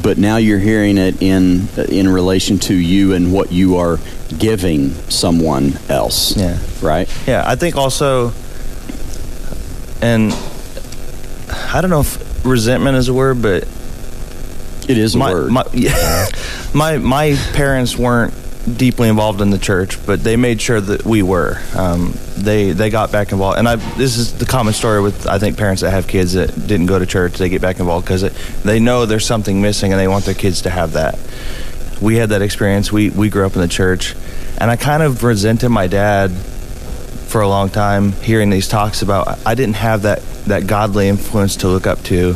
but 0.03 0.19
now 0.19 0.39
you're 0.39 0.59
hearing 0.59 0.99
it 0.99 1.23
in 1.23 1.69
in 1.89 2.09
relation 2.09 2.59
to 2.59 2.75
you 2.75 3.15
and 3.15 3.33
what 3.33 3.53
you 3.53 3.77
are 3.77 3.99
giving 4.39 4.91
someone 5.09 5.79
else. 5.89 6.37
Yeah. 6.37 6.59
Right. 6.83 7.09
Yeah, 7.29 7.45
I 7.47 7.55
think 7.55 7.77
also, 7.77 8.33
and 10.03 10.37
I 11.77 11.83
don't 11.83 11.91
know 11.91 12.01
if 12.01 12.43
resentment 12.43 12.97
is 12.97 13.09
a 13.09 13.13
word, 13.13 13.43
but 13.43 13.65
it 14.89 14.97
is 14.97 15.15
a 15.15 15.19
my, 15.19 15.31
word. 15.31 15.53
My, 15.53 15.63
yeah, 15.75 16.27
my 16.73 16.97
my 16.97 17.35
parents 17.53 17.99
weren't 17.99 18.33
deeply 18.79 19.11
involved 19.11 19.43
in 19.43 19.51
the 19.51 19.59
church, 19.59 20.05
but 20.07 20.25
they 20.25 20.37
made 20.37 20.63
sure 20.63 20.81
that 20.81 21.05
we 21.05 21.23
were. 21.23 21.61
Um, 21.77 22.15
they 22.35 22.71
they 22.71 22.89
got 22.89 23.13
back 23.13 23.31
involved, 23.31 23.59
and 23.59 23.69
I 23.69 23.77
this 23.77 24.17
is 24.17 24.39
the 24.39 24.47
common 24.47 24.73
story 24.73 25.03
with 25.03 25.27
I 25.27 25.39
think 25.39 25.59
parents 25.59 25.83
that 25.83 25.91
have 25.91 26.09
kids 26.09 26.33
that 26.33 26.67
didn't 26.67 26.87
go 26.87 26.99
to 26.99 27.05
church. 27.05 27.35
They 27.35 27.51
get 27.51 27.61
back 27.61 27.79
involved 27.79 28.07
because 28.07 28.23
they 28.63 28.81
know 28.81 29.05
there's 29.05 29.27
something 29.27 29.61
missing, 29.61 29.93
and 29.93 30.01
they 30.01 30.09
want 30.09 30.25
their 30.25 30.33
kids 30.33 30.63
to 30.63 30.71
have 30.71 30.93
that. 30.93 31.19
We 32.01 32.17
had 32.17 32.31
that 32.31 32.41
experience. 32.41 32.91
We 32.91 33.11
we 33.11 33.29
grew 33.29 33.45
up 33.45 33.55
in 33.55 33.61
the 33.61 33.69
church, 33.69 34.17
and 34.57 34.71
I 34.71 34.77
kind 34.77 35.03
of 35.03 35.23
resented 35.23 35.69
my 35.69 35.89
dad 35.89 36.31
for 37.37 37.43
a 37.43 37.49
long 37.49 37.69
time 37.69 38.13
hearing 38.13 38.49
these 38.49 38.67
talks 38.67 39.03
about 39.03 39.39
I 39.45 39.55
didn't 39.55 39.77
have 39.77 40.03
that 40.03 40.23
that 40.47 40.67
godly 40.67 41.07
influence 41.07 41.57
to 41.57 41.69
look 41.69 41.87
up 41.87 42.03
to. 42.05 42.35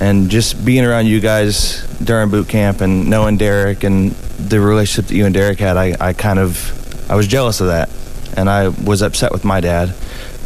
And 0.00 0.28
just 0.28 0.64
being 0.64 0.84
around 0.84 1.06
you 1.06 1.20
guys 1.20 1.86
during 1.98 2.30
boot 2.30 2.48
camp 2.48 2.80
and 2.80 3.08
knowing 3.08 3.36
Derek 3.36 3.84
and 3.84 4.10
the 4.10 4.58
relationship 4.60 5.08
that 5.08 5.14
you 5.14 5.24
and 5.24 5.32
Derek 5.32 5.60
had, 5.60 5.76
I, 5.76 5.94
I 6.00 6.14
kind 6.14 6.40
of 6.40 7.08
I 7.08 7.14
was 7.14 7.28
jealous 7.28 7.60
of 7.60 7.68
that, 7.68 7.90
and 8.36 8.50
I 8.50 8.70
was 8.70 9.02
upset 9.02 9.30
with 9.30 9.44
my 9.44 9.60
dad. 9.60 9.94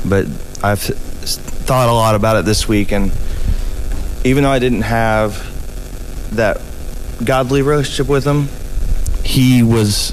But 0.04 0.26
I've 0.62 0.80
thought 0.82 1.88
a 1.88 1.92
lot 1.94 2.14
about 2.14 2.36
it 2.36 2.44
this 2.44 2.68
week, 2.68 2.92
and 2.92 3.10
even 4.22 4.42
though 4.42 4.50
I 4.50 4.58
didn't 4.58 4.82
have 4.82 6.36
that 6.36 6.60
godly 7.24 7.62
relationship 7.62 8.06
with 8.06 8.26
him, 8.26 8.48
he 9.24 9.62
was 9.62 10.12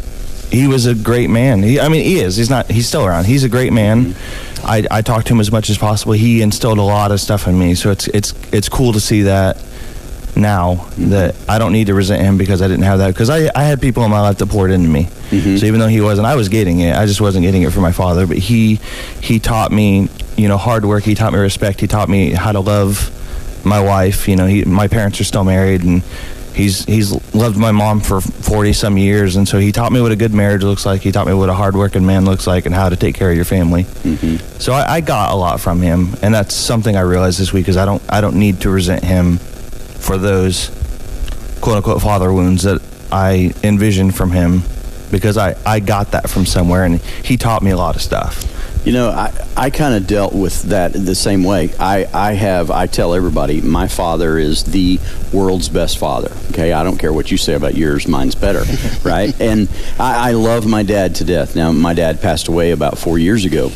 he 0.52 0.68
was 0.68 0.86
a 0.86 0.96
great 0.96 1.30
man. 1.30 1.64
He, 1.64 1.80
I 1.80 1.90
mean, 1.90 2.04
he 2.04 2.20
is. 2.20 2.36
He's 2.36 2.50
not. 2.50 2.70
He's 2.70 2.88
still 2.88 3.06
around. 3.06 3.25
He's 3.25 3.44
a 3.44 3.50
great 3.50 3.74
man. 3.74 4.16
I, 4.64 4.86
I 4.90 5.02
talked 5.02 5.28
to 5.28 5.34
him 5.34 5.40
as 5.40 5.52
much 5.52 5.70
as 5.70 5.78
possible. 5.78 6.14
He 6.14 6.42
instilled 6.42 6.78
a 6.78 6.84
lot 6.84 7.12
of 7.12 7.20
stuff 7.20 7.48
in 7.48 7.58
me. 7.58 7.75
So 7.75 7.92
it's 7.92 8.08
it's 8.08 8.34
it's 8.52 8.70
cool 8.70 8.94
to 8.94 9.00
see 9.00 9.24
that 9.24 9.64
now 10.36 10.88
that 10.98 11.36
I 11.48 11.60
don't 11.60 11.72
need 11.72 11.88
to 11.88 11.94
resent 11.94 12.22
him 12.22 12.38
because 12.38 12.62
I 12.62 12.68
didn't 12.68 12.84
have 12.84 13.00
that 13.00 13.08
because 13.08 13.30
I, 13.30 13.50
I 13.56 13.64
had 13.64 13.82
people 13.82 14.04
in 14.04 14.12
my 14.12 14.22
life 14.22 14.38
that 14.40 14.48
poured 14.48 14.72
into 14.72 14.90
me. 14.90 15.04
Mm-hmm. 15.30 15.58
So 15.58 15.66
even 15.66 15.80
though 15.80 15.88
he 15.88 16.02
wasn't, 16.02 16.28
I 16.28 16.36
was 16.36 16.50
getting 16.50 16.82
it. 16.82 16.96
I 16.96 17.06
just 17.06 17.22
wasn't 17.22 17.44
getting 17.44 17.62
it 17.62 17.72
from 17.72 17.84
my 17.84 17.92
father. 17.92 18.28
But 18.28 18.38
he 18.38 18.75
he 19.22 19.40
taught 19.40 19.72
me, 19.72 20.10
you 20.38 20.48
know, 20.48 20.58
hard 20.58 20.86
work. 20.86 21.04
He 21.04 21.16
taught 21.16 21.34
me 21.34 21.40
respect. 21.40 21.80
He 21.80 21.88
taught 21.88 22.10
me 22.10 22.32
how 22.32 22.52
to 22.52 22.60
love 22.60 23.12
my 23.66 23.82
wife. 23.82 24.28
You 24.28 24.36
know, 24.36 24.46
he, 24.46 24.64
my 24.66 24.88
parents 24.88 25.20
are 25.22 25.25
still 25.25 25.44
married, 25.44 25.84
and 25.84 26.04
he's 26.56 26.86
he's 26.86 27.12
loved 27.36 27.58
my 27.58 27.72
mom 27.72 28.00
for 28.00 28.22
40 28.22 28.74
some 28.74 28.98
years 28.98 29.36
and 29.36 29.48
so 29.48 29.60
he 29.60 29.72
taught 29.72 29.92
me 29.92 30.02
what 30.02 30.12
a 30.12 30.16
good 30.16 30.34
marriage 30.34 30.64
looks 30.64 30.86
like. 30.86 31.02
He 31.02 31.12
taught 31.12 31.28
me 31.28 31.34
what 31.34 31.50
a 31.50 31.54
hardworking 31.54 32.06
man 32.06 32.26
looks 32.26 32.48
like 32.48 32.66
and 32.66 32.74
how 32.74 32.90
to 32.90 32.96
take 32.96 33.16
care 33.16 33.30
of 33.30 33.36
your 33.36 33.46
family. 33.46 33.84
Mm-hmm. 33.84 34.60
so 34.60 34.74
I, 34.74 34.96
I 34.96 35.02
got 35.02 35.32
a 35.32 35.36
lot 35.36 35.60
from 35.60 35.82
him 35.82 36.16
and 36.22 36.34
that's 36.34 36.54
something 36.56 36.96
i 36.96 37.02
realized 37.02 37.40
this 37.40 37.52
week 37.52 37.68
is 37.68 37.78
i 37.78 37.86
don't 37.86 38.02
i 38.10 38.22
don't 38.22 38.38
need 38.38 38.62
to 38.62 38.70
resent 38.70 39.04
him 39.04 39.38
for 39.38 40.18
those 40.18 40.70
quote 41.62 41.78
unquote 41.78 42.02
father 42.02 42.32
wounds 42.32 42.64
that 42.64 42.82
i 43.12 43.54
envisioned 43.64 44.16
from 44.16 44.32
him 44.32 44.62
because 45.12 45.38
i 45.38 45.56
i 45.66 45.80
got 45.80 46.12
that 46.12 46.30
from 46.30 46.46
somewhere 46.46 46.84
and 46.86 47.02
he 47.24 47.38
taught 47.38 47.62
me 47.64 47.72
a 47.72 47.78
lot 47.78 47.96
of 47.96 48.02
stuff 48.02 48.44
You 48.86 48.92
know, 48.92 49.10
I, 49.10 49.34
I 49.58 49.70
kind 49.72 49.96
of 49.96 50.06
dealt 50.06 50.34
with 50.34 50.62
that 50.63 50.94
the 50.94 51.15
same 51.15 51.44
way. 51.44 51.74
I, 51.80 52.08
I 52.13 52.34
have, 52.34 52.70
I 52.70 52.86
tell 52.86 53.15
everybody, 53.15 53.60
my 53.60 53.88
father 53.88 54.38
is 54.38 54.63
the 54.63 55.00
world's 55.34 55.70
best 55.70 55.98
father. 55.98 56.32
Okay, 56.51 56.72
I 56.72 56.84
don't 56.84 57.00
care 57.00 57.12
what 57.12 57.32
you 57.32 57.38
say 57.38 57.56
about 57.56 57.74
yours, 57.74 58.08
mine's 58.08 58.36
better, 58.36 58.63
right? 59.04 59.39
And 59.42 59.70
I, 60.00 60.30
I 60.30 60.32
love 60.34 60.68
my 60.68 60.84
dad 60.84 61.15
to 61.15 61.25
death. 61.25 61.56
Now, 61.56 61.72
my 61.72 61.96
dad 61.96 62.22
passed 62.22 62.48
away 62.48 62.70
about 62.70 63.00
four 63.00 63.18
years 63.18 63.44
ago. 63.44 63.72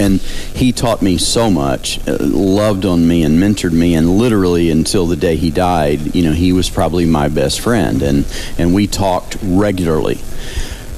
And 0.00 0.20
he 0.20 0.72
taught 0.72 1.02
me 1.02 1.18
so 1.18 1.50
much, 1.50 2.00
uh, 2.08 2.16
loved 2.20 2.86
on 2.86 3.06
me, 3.06 3.22
and 3.24 3.38
mentored 3.38 3.72
me. 3.72 3.94
And 3.94 4.16
literally 4.16 4.70
until 4.70 5.06
the 5.06 5.16
day 5.16 5.36
he 5.36 5.50
died, 5.50 6.14
you 6.14 6.22
know, 6.22 6.32
he 6.32 6.54
was 6.54 6.70
probably 6.70 7.04
my 7.04 7.28
best 7.28 7.60
friend. 7.60 8.00
And, 8.00 8.24
and 8.56 8.74
we 8.74 8.86
talked 8.86 9.36
regularly 9.42 10.18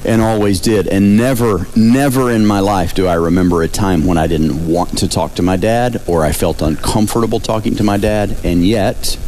and 0.05 0.23
always 0.23 0.61
did. 0.61 0.87
And 0.87 1.17
never, 1.17 1.67
never 1.77 2.31
in 2.31 2.47
my 2.47 2.61
life 2.61 2.95
do 2.95 3.07
I 3.07 3.15
remember 3.15 3.63
a 3.63 3.69
time 3.69 4.07
when 4.07 4.19
I 4.19 4.27
didn't 4.27 4.67
want 4.67 4.99
to 4.99 5.09
talk 5.09 5.35
to 5.35 5.43
my 5.43 5.57
dad 5.57 6.03
or 6.07 6.25
I 6.25 6.33
felt 6.33 6.63
uncomfortable 6.63 7.41
talking 7.41 7.75
to 7.77 7.85
my 7.85 7.97
dad. 7.97 8.37
And 8.45 8.67
yet, 8.67 9.19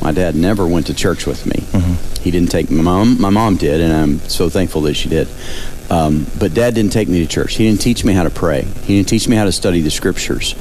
my 0.00 0.12
dad 0.12 0.36
never 0.36 0.66
went 0.66 0.86
to 0.88 0.94
church 0.94 1.26
with 1.26 1.46
me. 1.46 1.64
He 2.20 2.30
didn't 2.30 2.50
take 2.50 2.70
my 2.70 2.82
mom. 2.82 3.20
My 3.20 3.30
mom 3.30 3.56
did, 3.56 3.80
and 3.80 3.92
I'm 3.92 4.18
so 4.28 4.48
thankful 4.48 4.82
that 4.82 4.94
she 4.94 5.08
did. 5.08 5.28
Um, 5.90 6.26
but 6.38 6.54
dad 6.54 6.74
didn't 6.74 6.92
take 6.92 7.08
me 7.08 7.20
to 7.20 7.26
church. 7.26 7.56
He 7.56 7.66
didn't 7.68 7.80
teach 7.80 8.04
me 8.04 8.14
how 8.14 8.22
to 8.22 8.30
pray. 8.30 8.62
He 8.62 8.96
didn't 8.96 9.08
teach 9.08 9.28
me 9.28 9.36
how 9.36 9.44
to 9.44 9.52
study 9.52 9.82
the 9.82 9.90
scriptures. 9.90 10.54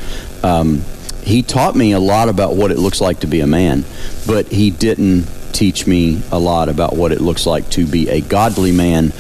Um, 0.44 0.82
he 1.24 1.42
taught 1.42 1.76
me 1.76 1.94
a 1.94 2.00
lot 2.00 2.28
about 2.28 2.56
what 2.56 2.72
it 2.72 2.78
looks 2.78 3.00
like 3.00 3.22
to 3.22 3.28
be 3.28 3.40
a 3.40 3.48
man, 3.48 3.86
but 4.28 4.48
he 4.48 4.72
didn't 4.72 5.26
teach 5.54 5.88
me 5.88 6.22
a 6.32 6.40
lot 6.40 6.70
about 6.70 6.96
what 6.96 7.12
it 7.12 7.22
looks 7.22 7.46
like 7.46 7.70
to 7.72 7.86
be 7.86 8.10
a 8.10 8.22
godly 8.22 8.72
man 8.72 9.12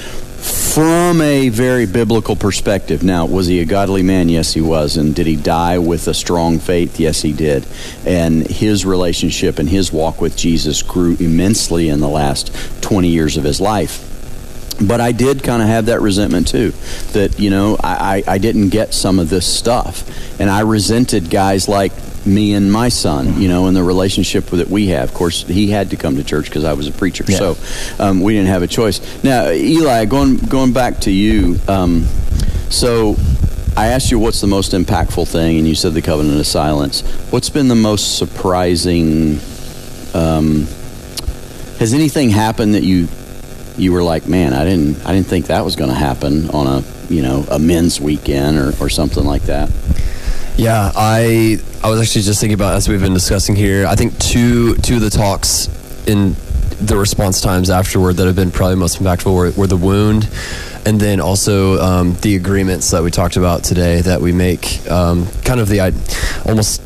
from 0.43 1.21
a 1.21 1.49
very 1.49 1.85
biblical 1.85 2.35
perspective. 2.35 3.03
Now, 3.03 3.25
was 3.25 3.47
he 3.47 3.61
a 3.61 3.65
godly 3.65 4.03
man? 4.03 4.27
Yes, 4.27 4.53
he 4.53 4.61
was. 4.61 4.97
And 4.97 5.15
did 5.15 5.25
he 5.25 5.35
die 5.35 5.77
with 5.77 6.07
a 6.07 6.13
strong 6.13 6.59
faith? 6.59 6.99
Yes, 6.99 7.21
he 7.21 7.31
did. 7.31 7.65
And 8.05 8.45
his 8.45 8.85
relationship 8.85 9.57
and 9.59 9.69
his 9.69 9.93
walk 9.93 10.19
with 10.19 10.35
Jesus 10.35 10.81
grew 10.81 11.15
immensely 11.19 11.87
in 11.89 12.01
the 12.01 12.09
last 12.09 12.51
20 12.81 13.07
years 13.07 13.37
of 13.37 13.43
his 13.43 13.61
life 13.61 14.09
but 14.81 14.99
I 14.99 15.11
did 15.11 15.43
kind 15.43 15.61
of 15.61 15.67
have 15.67 15.85
that 15.85 16.01
resentment 16.01 16.47
too. 16.47 16.71
That 17.13 17.39
you 17.39 17.49
know, 17.49 17.77
I, 17.81 18.23
I, 18.27 18.33
I 18.33 18.37
didn't 18.39 18.69
get 18.69 18.93
some 18.93 19.19
of 19.19 19.29
this 19.29 19.45
stuff, 19.45 20.03
and 20.39 20.49
I 20.49 20.61
resented 20.61 21.29
guys 21.29 21.69
like 21.69 21.93
me 22.25 22.53
and 22.53 22.71
my 22.71 22.89
son. 22.89 23.41
You 23.41 23.47
know, 23.47 23.67
and 23.67 23.75
the 23.75 23.83
relationship 23.83 24.45
that 24.47 24.69
we 24.69 24.87
have. 24.87 25.09
Of 25.09 25.15
course, 25.15 25.43
he 25.43 25.69
had 25.69 25.89
to 25.91 25.95
come 25.97 26.15
to 26.17 26.23
church 26.23 26.45
because 26.45 26.63
I 26.63 26.73
was 26.73 26.87
a 26.87 26.91
preacher, 26.91 27.23
Yeah. 27.27 27.37
so 27.37 27.57
um, 27.99 28.21
we 28.21 28.33
didn't 28.33 28.49
have 28.49 28.63
a 28.63 28.67
choice. 28.67 29.23
Now, 29.23 29.49
Eli, 29.49 30.05
going 30.05 30.37
going 30.37 30.73
back 30.73 30.99
to 31.01 31.11
you. 31.11 31.59
Um, 31.67 32.05
so. 32.69 33.15
I 33.75 33.87
asked 33.87 34.11
you 34.11 34.19
what's 34.19 34.39
the 34.39 34.45
most 34.45 34.73
impactful 34.73 35.27
thing, 35.27 35.57
and 35.57 35.67
you 35.67 35.73
said 35.73 35.95
the 35.95 36.01
covenant 36.03 36.39
of 36.39 36.45
silence. 36.45 37.01
What's 37.31 37.49
been 37.49 37.69
the 37.69 37.73
most 37.75 38.19
surprising? 38.19 39.39
Um, 40.13 40.67
has 41.79 41.95
anything 41.95 42.29
happened 42.29 42.75
that 42.75 42.83
you 42.83 43.07
you 43.77 43.91
were 43.91 44.03
like, 44.03 44.27
man, 44.27 44.53
I 44.53 44.63
didn't, 44.63 45.03
I 45.05 45.13
didn't 45.13 45.25
think 45.25 45.47
that 45.47 45.65
was 45.65 45.75
going 45.75 45.89
to 45.89 45.95
happen 45.95 46.51
on 46.51 46.67
a, 46.67 46.83
you 47.11 47.23
know, 47.23 47.45
a 47.49 47.57
men's 47.57 47.99
weekend 47.99 48.57
or, 48.57 48.73
or 48.79 48.89
something 48.89 49.23
like 49.23 49.41
that. 49.43 49.71
Yeah, 50.55 50.91
I 50.95 51.57
I 51.83 51.89
was 51.89 51.99
actually 51.99 52.21
just 52.21 52.39
thinking 52.39 52.53
about 52.53 52.75
as 52.75 52.87
we've 52.87 53.01
been 53.01 53.13
discussing 53.13 53.55
here. 53.55 53.87
I 53.87 53.95
think 53.95 54.17
two 54.19 54.75
two 54.75 54.95
of 54.95 55.01
the 55.01 55.09
talks 55.09 55.67
in 56.07 56.35
the 56.79 56.95
response 56.97 57.41
times 57.41 57.69
afterward 57.69 58.17
that 58.17 58.27
have 58.27 58.35
been 58.35 58.51
probably 58.51 58.75
most 58.75 59.01
impactful 59.01 59.33
were, 59.33 59.51
were 59.51 59.67
the 59.67 59.77
wound, 59.77 60.29
and 60.85 60.99
then 60.99 61.19
also 61.19 61.79
um, 61.81 62.15
the 62.21 62.35
agreements 62.35 62.91
that 62.91 63.01
we 63.01 63.09
talked 63.09 63.35
about 63.35 63.63
today 63.63 64.01
that 64.01 64.21
we 64.21 64.31
make. 64.31 64.89
Um, 64.89 65.27
kind 65.43 65.59
of 65.59 65.69
the 65.69 65.81
I, 65.81 65.91
almost 66.45 66.81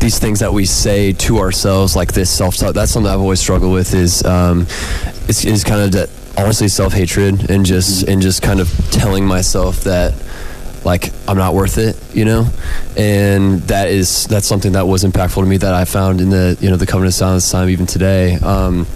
these 0.00 0.18
things 0.18 0.40
that 0.40 0.52
we 0.52 0.64
say 0.64 1.12
to 1.12 1.38
ourselves, 1.38 1.94
like 1.94 2.12
this 2.12 2.30
self 2.30 2.56
talk. 2.56 2.74
That's 2.74 2.90
something 2.90 3.10
I've 3.12 3.20
always 3.20 3.40
struggled 3.40 3.74
with. 3.74 3.92
Is 3.92 4.24
um, 4.24 4.66
is, 5.28 5.62
kind 5.62 5.82
of 5.82 5.92
that 5.92 6.08
honestly 6.38 6.68
self 6.68 6.94
hatred 6.94 7.50
and 7.50 7.66
just 7.66 8.08
and 8.08 8.22
just 8.22 8.40
kind 8.40 8.60
of 8.60 8.70
telling 8.90 9.26
myself 9.26 9.84
that 9.84 10.14
like 10.84 11.12
I'm 11.28 11.36
not 11.36 11.54
worth 11.54 11.78
it, 11.78 11.96
you 12.14 12.24
know, 12.24 12.46
and 12.96 13.60
that 13.62 13.88
is 13.88 14.26
that's 14.26 14.46
something 14.46 14.72
that 14.72 14.86
was 14.86 15.04
impactful 15.04 15.42
to 15.42 15.46
me 15.46 15.56
that 15.58 15.74
I 15.74 15.84
found 15.84 16.20
in 16.20 16.30
the 16.30 16.56
you 16.60 16.70
know 16.70 16.76
the 16.76 16.86
covenant 16.86 17.10
of 17.10 17.14
silence 17.14 17.50
time 17.50 17.68
even 17.68 17.86
today. 17.86 18.34
Um, 18.36 18.86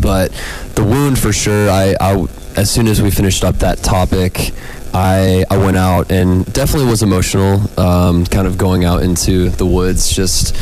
but 0.00 0.32
the 0.74 0.84
wound 0.84 1.18
for 1.18 1.32
sure. 1.32 1.70
I, 1.70 1.96
I 2.00 2.26
as 2.56 2.70
soon 2.70 2.88
as 2.88 3.00
we 3.00 3.10
finished 3.10 3.44
up 3.44 3.56
that 3.56 3.78
topic, 3.78 4.52
I 4.92 5.44
I 5.50 5.56
went 5.56 5.76
out 5.76 6.10
and 6.10 6.50
definitely 6.52 6.88
was 6.90 7.02
emotional. 7.02 7.60
Um, 7.78 8.26
kind 8.26 8.46
of 8.46 8.58
going 8.58 8.84
out 8.84 9.02
into 9.02 9.50
the 9.50 9.66
woods 9.66 10.12
just 10.12 10.54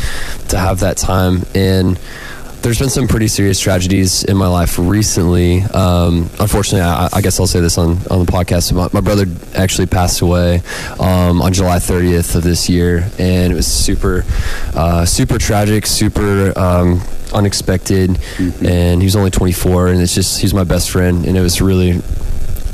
to 0.49 0.57
have 0.57 0.79
that 0.81 0.97
time 0.97 1.43
and 1.55 1.99
there's 2.61 2.79
been 2.79 2.89
some 2.89 3.07
pretty 3.07 3.27
serious 3.27 3.59
tragedies 3.59 4.23
in 4.25 4.35
my 4.35 4.47
life 4.47 4.77
recently. 4.77 5.61
Um, 5.61 6.29
unfortunately, 6.39 6.81
I, 6.81 7.07
I 7.13 7.21
guess 7.21 7.39
I'll 7.39 7.47
say 7.47 7.61
this 7.61 7.77
on, 7.77 7.91
on 8.09 8.25
the 8.25 8.31
podcast. 8.31 8.73
My, 8.73 8.89
my 8.91 9.01
brother 9.01 9.25
actually 9.55 9.87
passed 9.87 10.21
away 10.21 10.61
um, 10.99 11.41
on 11.41 11.53
July 11.53 11.77
30th 11.77 12.35
of 12.35 12.43
this 12.43 12.69
year, 12.69 13.09
and 13.17 13.53
it 13.53 13.55
was 13.55 13.67
super, 13.67 14.25
uh, 14.75 15.05
super 15.05 15.37
tragic, 15.37 15.85
super 15.85 16.57
um, 16.57 17.01
unexpected. 17.33 18.19
And 18.65 19.01
he 19.01 19.05
was 19.05 19.15
only 19.15 19.31
24, 19.31 19.87
and 19.89 20.01
it's 20.01 20.13
just 20.13 20.41
he's 20.41 20.53
my 20.53 20.65
best 20.65 20.89
friend, 20.89 21.25
and 21.25 21.37
it 21.37 21.41
was 21.41 21.61
really 21.61 22.01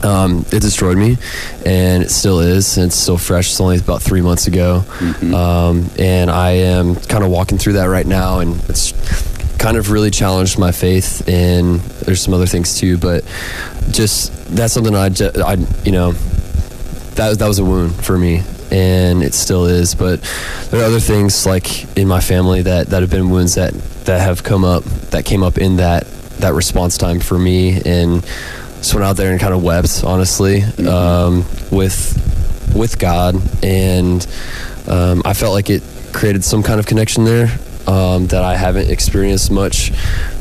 um, 0.03 0.45
it 0.51 0.61
destroyed 0.61 0.97
me, 0.97 1.17
and 1.65 2.03
it 2.03 2.09
still 2.09 2.39
is. 2.39 2.77
And 2.77 2.87
it's 2.87 2.95
still 2.95 3.17
fresh. 3.17 3.51
It's 3.51 3.61
only 3.61 3.77
about 3.77 4.01
three 4.01 4.21
months 4.21 4.47
ago, 4.47 4.83
um, 5.33 5.89
and 5.99 6.31
I 6.31 6.51
am 6.51 6.95
kind 6.95 7.23
of 7.23 7.29
walking 7.29 7.59
through 7.59 7.73
that 7.73 7.85
right 7.85 8.05
now, 8.05 8.39
and 8.39 8.59
it's 8.67 9.34
kind 9.57 9.77
of 9.77 9.91
really 9.91 10.11
challenged 10.11 10.57
my 10.59 10.71
faith. 10.71 11.27
And 11.27 11.79
there's 11.79 12.21
some 12.21 12.33
other 12.33 12.45
things 12.45 12.77
too, 12.79 12.97
but 12.97 13.23
just 13.91 14.31
that's 14.55 14.73
something 14.73 14.95
I, 14.95 15.09
I 15.43 15.57
you 15.83 15.91
know, 15.91 16.11
that 17.15 17.39
that 17.39 17.47
was 17.47 17.59
a 17.59 17.65
wound 17.65 17.95
for 18.03 18.17
me. 18.17 18.43
And 18.71 19.23
it 19.23 19.33
still 19.33 19.65
is, 19.65 19.95
but 19.95 20.21
there 20.69 20.81
are 20.81 20.85
other 20.85 20.99
things 20.99 21.45
like 21.45 21.97
in 21.97 22.07
my 22.07 22.19
family 22.19 22.63
that, 22.63 22.87
that 22.87 23.01
have 23.01 23.11
been 23.11 23.29
wounds 23.29 23.55
that, 23.55 23.73
that 24.05 24.21
have 24.21 24.43
come 24.43 24.65
up 24.65 24.83
that 25.11 25.23
came 25.23 25.43
up 25.43 25.57
in 25.57 25.77
that 25.77 26.07
that 26.39 26.53
response 26.53 26.97
time 26.97 27.19
for 27.19 27.37
me, 27.37 27.81
and 27.85 28.23
just 28.77 28.93
went 28.93 29.05
out 29.05 29.17
there 29.17 29.31
and 29.31 29.39
kind 29.39 29.53
of 29.53 29.63
wept, 29.63 30.03
honestly, 30.03 30.63
um, 30.87 31.45
with 31.71 32.21
with 32.75 32.99
God, 32.99 33.35
and 33.63 34.25
um, 34.87 35.21
I 35.25 35.33
felt 35.33 35.53
like 35.53 35.69
it 35.69 35.81
created 36.13 36.43
some 36.43 36.63
kind 36.63 36.79
of 36.79 36.85
connection 36.85 37.23
there 37.25 37.57
um, 37.87 38.27
that 38.27 38.43
I 38.43 38.55
haven't 38.55 38.89
experienced 38.89 39.51
much 39.51 39.91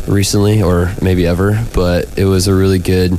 recently, 0.06 0.62
or 0.62 0.92
maybe 1.02 1.26
ever. 1.26 1.64
But 1.74 2.18
it 2.18 2.24
was 2.24 2.48
a 2.48 2.54
really 2.54 2.78
good. 2.78 3.12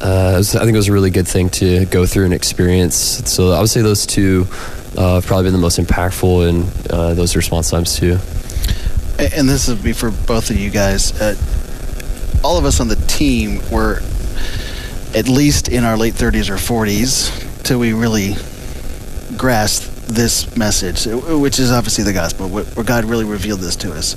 Uh, 0.00 0.38
I 0.38 0.42
think 0.42 0.72
it 0.72 0.76
was 0.76 0.88
a 0.88 0.92
really 0.92 1.10
good 1.10 1.28
thing 1.28 1.48
to 1.50 1.86
go 1.86 2.06
through 2.06 2.24
and 2.24 2.34
experience. 2.34 2.96
So 3.30 3.52
I 3.52 3.60
would 3.60 3.70
say 3.70 3.82
those 3.82 4.04
two 4.04 4.46
uh, 4.96 5.14
have 5.14 5.26
probably 5.26 5.44
been 5.44 5.52
the 5.52 5.58
most 5.58 5.78
impactful 5.78 6.48
in 6.48 6.90
uh, 6.90 7.14
those 7.14 7.36
response 7.36 7.70
times 7.70 7.96
too. 7.96 8.18
and 9.18 9.48
this 9.48 9.68
would 9.68 9.82
be 9.82 9.92
for 9.92 10.10
both 10.10 10.50
of 10.50 10.56
you 10.56 10.70
guys. 10.70 11.18
Uh, 11.20 11.36
all 12.42 12.58
of 12.58 12.64
us 12.64 12.80
on 12.80 12.88
the 12.88 12.96
team 12.96 13.60
were 13.70 14.00
at 15.14 15.28
least 15.28 15.68
in 15.68 15.84
our 15.84 15.96
late 15.96 16.14
30s 16.14 16.48
or 16.50 16.56
40s 16.56 17.62
till 17.62 17.78
we 17.78 17.92
really 17.92 18.34
grasped 19.36 19.91
this 20.06 20.56
message, 20.56 21.06
which 21.06 21.58
is 21.58 21.70
obviously 21.70 22.04
the 22.04 22.12
gospel, 22.12 22.48
where 22.48 22.84
God 22.84 23.04
really 23.04 23.24
revealed 23.24 23.60
this 23.60 23.76
to 23.76 23.92
us. 23.92 24.16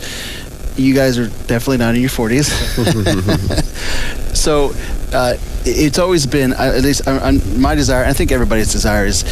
You 0.78 0.94
guys 0.94 1.18
are 1.18 1.28
definitely 1.48 1.78
not 1.78 1.96
in 1.96 2.02
your 2.02 2.10
40s. 2.10 2.46
so 4.36 4.74
uh, 5.14 5.36
it's 5.66 6.00
always 6.00 6.26
been, 6.26 6.54
uh, 6.54 6.74
at 6.76 6.82
least 6.82 7.08
uh, 7.08 7.32
my 7.58 7.76
desire, 7.76 8.04
I 8.04 8.14
think 8.14 8.32
everybody's 8.32 8.72
desire 8.72 9.06
is 9.06 9.24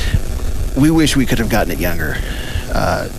we 0.78 0.90
wish 0.90 1.16
we 1.16 1.26
could 1.26 1.40
have 1.40 1.50
gotten 1.50 1.74
it 1.74 1.80
younger. 1.80 2.16
Uh, 2.74 3.10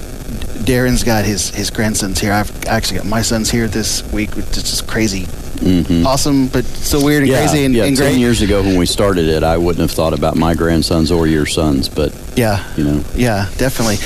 Darren's 0.65 1.05
got 1.05 1.27
his, 1.27 1.51
his 1.51 1.71
grandsons 1.71 2.19
here. 2.19 2.33
I've 2.33 2.65
actually 2.65 2.99
got 2.99 3.07
my 3.07 3.21
sons 3.21 3.51
here 3.51 3.69
this 3.69 4.03
week, 4.11 4.35
which 4.35 4.47
is 4.57 4.63
just 4.63 4.87
crazy 4.87 5.27
Mm-hmm. 5.65 6.07
Awesome, 6.07 6.49
but 6.49 6.65
so 6.65 7.03
weird 7.03 7.23
and 7.23 7.33
yeah, 7.33 7.39
crazy 7.39 7.65
and, 7.65 7.75
yeah, 7.75 7.85
and 7.85 7.97
great. 7.97 8.11
Ten 8.11 8.21
years 8.21 8.43
ago 8.43 8.63
when 8.63 8.79
we 8.79 8.87
started 8.87 9.29
it, 9.29 9.43
I 9.43 9.57
wouldn't 9.57 9.81
have 9.81 9.91
thought 9.91 10.13
about 10.13 10.37
my 10.37 10.55
grandsons 10.55 11.11
or 11.11 11.27
your 11.27 11.47
sons, 11.47 11.89
but 11.89 12.15
yeah, 12.37 12.71
you 12.77 12.85
know, 12.85 13.05
yeah, 13.15 13.49
definitely. 13.57 13.97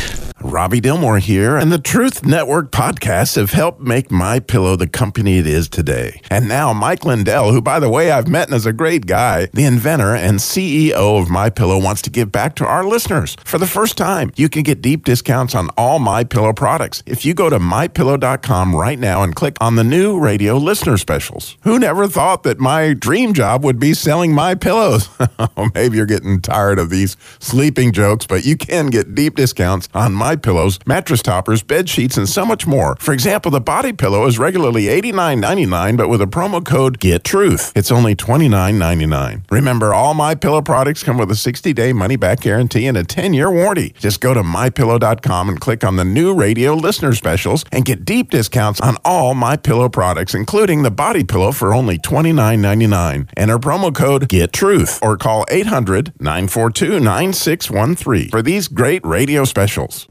Robby 0.48 0.80
Dilmore 0.80 1.20
here, 1.20 1.58
and 1.58 1.70
the 1.70 1.78
Truth 1.78 2.24
Network 2.24 2.72
podcasts 2.72 3.36
have 3.36 3.50
helped 3.50 3.82
make 3.82 4.10
My 4.10 4.40
Pillow 4.40 4.76
the 4.76 4.86
company 4.86 5.36
it 5.36 5.46
is 5.46 5.68
today. 5.68 6.22
And 6.30 6.48
now 6.48 6.72
Mike 6.72 7.04
Lindell, 7.04 7.52
who 7.52 7.60
by 7.60 7.78
the 7.78 7.90
way 7.90 8.10
I've 8.10 8.28
met 8.28 8.48
and 8.48 8.56
is 8.56 8.64
a 8.64 8.72
great 8.72 9.04
guy, 9.04 9.50
the 9.52 9.66
inventor 9.66 10.14
and 10.14 10.38
CEO 10.38 11.20
of 11.20 11.28
My 11.28 11.50
Pillow, 11.50 11.78
wants 11.78 12.00
to 12.02 12.10
give 12.10 12.32
back 12.32 12.54
to 12.56 12.66
our 12.66 12.82
listeners. 12.82 13.36
For 13.44 13.58
the 13.58 13.66
first 13.66 13.98
time, 13.98 14.32
you 14.36 14.48
can 14.48 14.62
get 14.62 14.80
deep 14.80 15.04
discounts 15.04 15.54
on 15.54 15.68
all 15.76 15.98
My 15.98 16.24
Pillow 16.24 16.54
products 16.54 17.02
if 17.04 17.26
you 17.26 17.34
go 17.34 17.50
to 17.50 17.58
mypillow.com 17.58 18.74
right 18.74 18.98
now 18.98 19.22
and 19.22 19.36
click 19.36 19.58
on 19.60 19.74
the 19.74 19.84
new 19.84 20.18
radio 20.18 20.56
listener 20.56 20.96
specials. 20.96 21.58
Who 21.64 21.78
never 21.78 22.08
thought 22.08 22.42
that 22.44 22.58
my 22.58 22.94
dream 22.94 23.34
job 23.34 23.64
would 23.64 23.78
be 23.78 23.92
selling 23.92 24.32
My 24.32 24.54
Pillows? 24.54 25.10
Maybe 25.74 25.98
you're 25.98 26.06
getting 26.06 26.40
tired 26.40 26.78
of 26.78 26.88
these 26.88 27.18
sleeping 27.38 27.92
jokes, 27.92 28.26
but 28.26 28.46
you 28.46 28.56
can 28.56 28.86
get 28.86 29.14
deep 29.14 29.36
discounts 29.36 29.90
on 29.92 30.14
My 30.14 30.37
pillows, 30.38 30.78
mattress 30.86 31.22
toppers, 31.22 31.62
bed 31.62 31.88
sheets, 31.88 32.16
and 32.16 32.28
so 32.28 32.46
much 32.46 32.66
more. 32.66 32.96
For 33.00 33.12
example, 33.12 33.50
the 33.50 33.60
body 33.60 33.92
pillow 33.92 34.26
is 34.26 34.38
regularly 34.38 34.84
$89.99, 34.84 35.96
but 35.96 36.08
with 36.08 36.22
a 36.22 36.26
promo 36.26 36.64
code 36.64 37.00
GETTRUTH, 37.00 37.72
it's 37.76 37.92
only 37.92 38.16
$29.99. 38.16 39.42
Remember, 39.50 39.92
all 39.92 40.14
My 40.14 40.34
Pillow 40.34 40.62
products 40.62 41.02
come 41.02 41.18
with 41.18 41.30
a 41.30 41.34
60-day 41.34 41.92
money-back 41.92 42.40
guarantee 42.40 42.86
and 42.86 42.96
a 42.96 43.04
10-year 43.04 43.50
warranty. 43.50 43.94
Just 43.98 44.20
go 44.20 44.32
to 44.34 44.42
mypillow.com 44.42 45.48
and 45.48 45.60
click 45.60 45.84
on 45.84 45.96
the 45.96 46.04
new 46.04 46.34
radio 46.34 46.74
listener 46.74 47.14
specials 47.14 47.64
and 47.72 47.84
get 47.84 48.04
deep 48.04 48.30
discounts 48.30 48.80
on 48.80 48.96
all 49.04 49.34
My 49.34 49.56
Pillow 49.56 49.88
products, 49.88 50.34
including 50.34 50.82
the 50.82 50.90
body 50.90 51.24
pillow 51.24 51.52
for 51.52 51.72
only 51.74 51.98
$29.99. 51.98 53.28
Enter 53.36 53.58
promo 53.58 53.94
code 53.94 54.28
GETTRUTH 54.28 55.02
or 55.02 55.16
call 55.16 55.44
800-942-9613 55.46 58.30
for 58.30 58.42
these 58.42 58.68
great 58.68 59.04
radio 59.04 59.44
specials. 59.44 60.06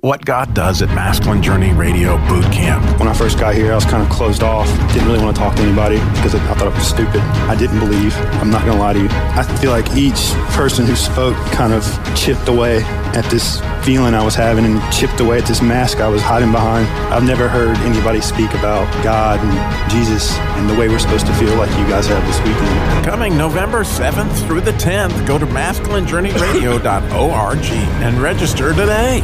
what 0.00 0.24
God 0.24 0.54
does 0.54 0.80
at 0.80 0.88
Masculine 0.90 1.42
Journey 1.42 1.74
Radio 1.74 2.16
Boot 2.26 2.44
Camp. 2.44 2.82
When 2.98 3.06
I 3.06 3.12
first 3.12 3.38
got 3.38 3.54
here, 3.54 3.72
I 3.72 3.74
was 3.74 3.84
kind 3.84 4.02
of 4.02 4.08
closed 4.08 4.42
off. 4.42 4.66
Didn't 4.94 5.06
really 5.06 5.22
want 5.22 5.36
to 5.36 5.42
talk 5.42 5.54
to 5.56 5.62
anybody 5.62 5.98
because 6.14 6.34
I 6.34 6.38
thought 6.54 6.68
I 6.68 6.74
was 6.74 6.86
stupid. 6.86 7.20
I 7.50 7.54
didn't 7.54 7.80
believe. 7.80 8.16
I'm 8.40 8.48
not 8.50 8.64
going 8.64 8.78
to 8.78 8.82
lie 8.82 8.94
to 8.94 8.98
you. 8.98 9.10
I 9.10 9.42
feel 9.60 9.72
like 9.72 9.94
each 9.94 10.32
person 10.56 10.86
who 10.86 10.96
spoke 10.96 11.36
kind 11.52 11.74
of 11.74 11.84
chipped 12.16 12.48
away 12.48 12.82
at 13.12 13.26
this 13.26 13.60
feeling 13.84 14.14
I 14.14 14.24
was 14.24 14.34
having 14.34 14.64
and 14.64 14.80
chipped 14.92 15.20
away 15.20 15.36
at 15.38 15.44
this 15.44 15.60
mask 15.60 15.98
I 15.98 16.08
was 16.08 16.22
hiding 16.22 16.52
behind. 16.52 16.88
I've 17.12 17.24
never 17.24 17.46
heard 17.48 17.76
anybody 17.78 18.22
speak 18.22 18.54
about 18.54 18.88
God 19.04 19.38
and 19.40 19.52
Jesus 19.90 20.34
and 20.56 20.70
the 20.70 20.74
way 20.78 20.88
we're 20.88 20.98
supposed 20.98 21.26
to 21.26 21.34
feel 21.34 21.54
like 21.56 21.68
you 21.78 21.86
guys 21.88 22.06
have 22.06 22.26
this 22.26 22.38
weekend. 22.38 23.04
Coming 23.04 23.36
November 23.36 23.84
7th 23.84 24.46
through 24.46 24.62
the 24.62 24.72
10th, 24.72 25.26
go 25.26 25.36
to 25.38 25.46
masculinejourneyradio.org 25.46 27.58
and 28.02 28.22
register 28.22 28.72
today. 28.72 29.22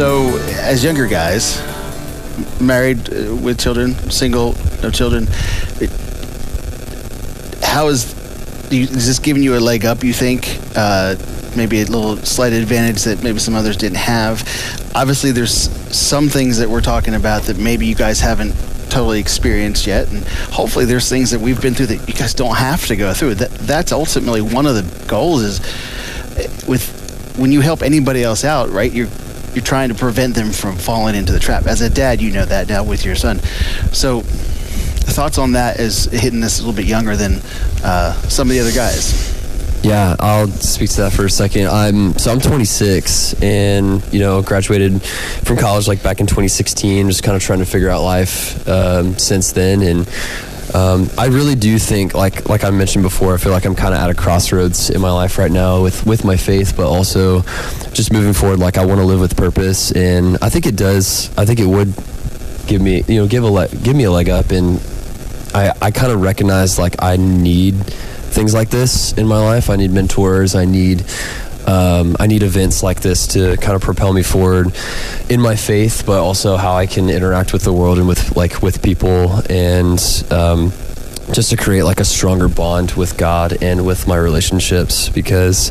So, 0.00 0.38
as 0.52 0.82
younger 0.82 1.06
guys, 1.06 1.60
married 2.58 3.12
uh, 3.12 3.36
with 3.36 3.60
children, 3.60 3.92
single, 4.10 4.54
no 4.82 4.90
children, 4.90 5.28
it, 5.78 5.90
how 7.62 7.88
is 7.88 8.14
is 8.72 9.06
this 9.06 9.18
giving 9.18 9.42
you 9.42 9.58
a 9.58 9.60
leg 9.60 9.84
up? 9.84 10.02
You 10.02 10.14
think 10.14 10.58
uh, 10.74 11.16
maybe 11.54 11.82
a 11.82 11.84
little 11.84 12.16
slight 12.16 12.54
advantage 12.54 13.04
that 13.04 13.22
maybe 13.22 13.40
some 13.40 13.54
others 13.54 13.76
didn't 13.76 13.98
have? 13.98 14.40
Obviously, 14.94 15.32
there's 15.32 15.68
some 15.94 16.30
things 16.30 16.56
that 16.56 16.70
we're 16.70 16.80
talking 16.80 17.12
about 17.12 17.42
that 17.42 17.58
maybe 17.58 17.84
you 17.84 17.94
guys 17.94 18.20
haven't 18.20 18.54
totally 18.88 19.20
experienced 19.20 19.86
yet, 19.86 20.10
and 20.10 20.26
hopefully, 20.26 20.86
there's 20.86 21.10
things 21.10 21.30
that 21.30 21.42
we've 21.42 21.60
been 21.60 21.74
through 21.74 21.88
that 21.88 22.08
you 22.08 22.14
guys 22.14 22.32
don't 22.32 22.56
have 22.56 22.86
to 22.86 22.96
go 22.96 23.12
through. 23.12 23.34
That 23.34 23.50
that's 23.50 23.92
ultimately 23.92 24.40
one 24.40 24.64
of 24.64 24.76
the 24.76 25.06
goals 25.06 25.42
is 25.42 25.60
uh, 25.60 26.48
with 26.66 27.36
when 27.36 27.52
you 27.52 27.60
help 27.60 27.82
anybody 27.82 28.22
else 28.22 28.44
out, 28.44 28.70
right? 28.70 28.90
You're 28.90 29.08
you're 29.54 29.64
trying 29.64 29.88
to 29.88 29.94
prevent 29.94 30.34
them 30.34 30.52
from 30.52 30.76
falling 30.76 31.14
into 31.14 31.32
the 31.32 31.40
trap. 31.40 31.66
As 31.66 31.80
a 31.80 31.90
dad, 31.90 32.20
you 32.20 32.32
know 32.32 32.44
that 32.44 32.68
now 32.68 32.84
with 32.84 33.04
your 33.04 33.16
son. 33.16 33.40
So, 33.92 34.20
thoughts 34.20 35.38
on 35.38 35.52
that 35.52 35.80
is 35.80 36.04
hitting 36.04 36.40
this 36.40 36.58
a 36.58 36.62
little 36.62 36.76
bit 36.76 36.86
younger 36.86 37.16
than 37.16 37.40
uh, 37.82 38.14
some 38.28 38.48
of 38.48 38.52
the 38.52 38.60
other 38.60 38.72
guys. 38.72 39.38
Yeah, 39.82 40.14
I'll 40.20 40.48
speak 40.48 40.90
to 40.90 41.02
that 41.02 41.12
for 41.12 41.24
a 41.24 41.30
second. 41.30 41.68
I'm 41.68 42.12
so 42.18 42.30
I'm 42.30 42.40
26 42.40 43.42
and 43.42 44.04
you 44.12 44.20
know 44.20 44.42
graduated 44.42 45.02
from 45.02 45.56
college 45.56 45.88
like 45.88 46.02
back 46.02 46.20
in 46.20 46.26
2016. 46.26 47.08
Just 47.08 47.22
kind 47.22 47.34
of 47.34 47.42
trying 47.42 47.60
to 47.60 47.64
figure 47.64 47.88
out 47.88 48.02
life 48.02 48.68
um, 48.68 49.16
since 49.16 49.52
then, 49.52 49.80
and 49.80 50.06
um, 50.74 51.08
I 51.18 51.26
really 51.26 51.54
do 51.54 51.78
think, 51.78 52.14
like 52.14 52.48
like 52.48 52.64
I 52.64 52.70
mentioned 52.70 53.02
before, 53.02 53.34
I 53.34 53.36
feel 53.38 53.52
like 53.52 53.64
I'm 53.64 53.74
kind 53.74 53.94
of 53.94 54.00
at 54.00 54.10
a 54.10 54.14
crossroads 54.14 54.90
in 54.90 55.00
my 55.00 55.10
life 55.12 55.38
right 55.38 55.50
now 55.50 55.82
with 55.82 56.06
with 56.06 56.24
my 56.24 56.36
faith, 56.36 56.76
but 56.76 56.86
also 56.86 57.42
just 57.92 58.12
moving 58.12 58.32
forward. 58.32 58.58
Like 58.58 58.78
I 58.78 58.84
want 58.84 59.00
to 59.00 59.06
live 59.06 59.20
with 59.20 59.36
purpose, 59.36 59.92
and 59.92 60.38
I 60.42 60.48
think 60.48 60.66
it 60.66 60.76
does. 60.76 61.30
I 61.36 61.44
think 61.44 61.60
it 61.60 61.66
would 61.66 61.94
give 62.66 62.80
me, 62.80 63.02
you 63.08 63.20
know, 63.20 63.26
give 63.26 63.44
a 63.44 63.48
le- 63.48 63.68
give 63.68 63.96
me 63.96 64.04
a 64.04 64.10
leg 64.10 64.28
up, 64.28 64.50
and 64.50 64.80
I 65.54 65.72
I 65.82 65.90
kind 65.90 66.12
of 66.12 66.20
recognize 66.22 66.78
like 66.78 67.02
I 67.02 67.16
need 67.16 67.74
things 67.74 68.54
like 68.54 68.70
this 68.70 69.12
in 69.14 69.26
my 69.26 69.38
life. 69.42 69.70
I 69.70 69.76
need 69.76 69.90
mentors. 69.90 70.54
I 70.54 70.64
need 70.64 71.04
um, 71.70 72.16
I 72.18 72.26
need 72.26 72.42
events 72.42 72.82
like 72.82 73.00
this 73.00 73.28
to 73.28 73.56
kind 73.58 73.76
of 73.76 73.82
propel 73.82 74.12
me 74.12 74.24
forward 74.24 74.74
in 75.28 75.40
my 75.40 75.54
faith, 75.54 76.02
but 76.04 76.20
also 76.20 76.56
how 76.56 76.74
I 76.74 76.86
can 76.86 77.08
interact 77.08 77.52
with 77.52 77.62
the 77.62 77.72
world 77.72 77.98
and 77.98 78.08
with 78.08 78.36
like 78.36 78.60
with 78.60 78.82
people 78.82 79.40
and 79.48 80.00
um, 80.32 80.72
just 81.32 81.50
to 81.50 81.56
create 81.56 81.84
like 81.84 82.00
a 82.00 82.04
stronger 82.04 82.48
bond 82.48 82.92
with 82.92 83.16
God 83.16 83.62
and 83.62 83.86
with 83.86 84.08
my 84.08 84.16
relationships 84.16 85.08
because 85.10 85.70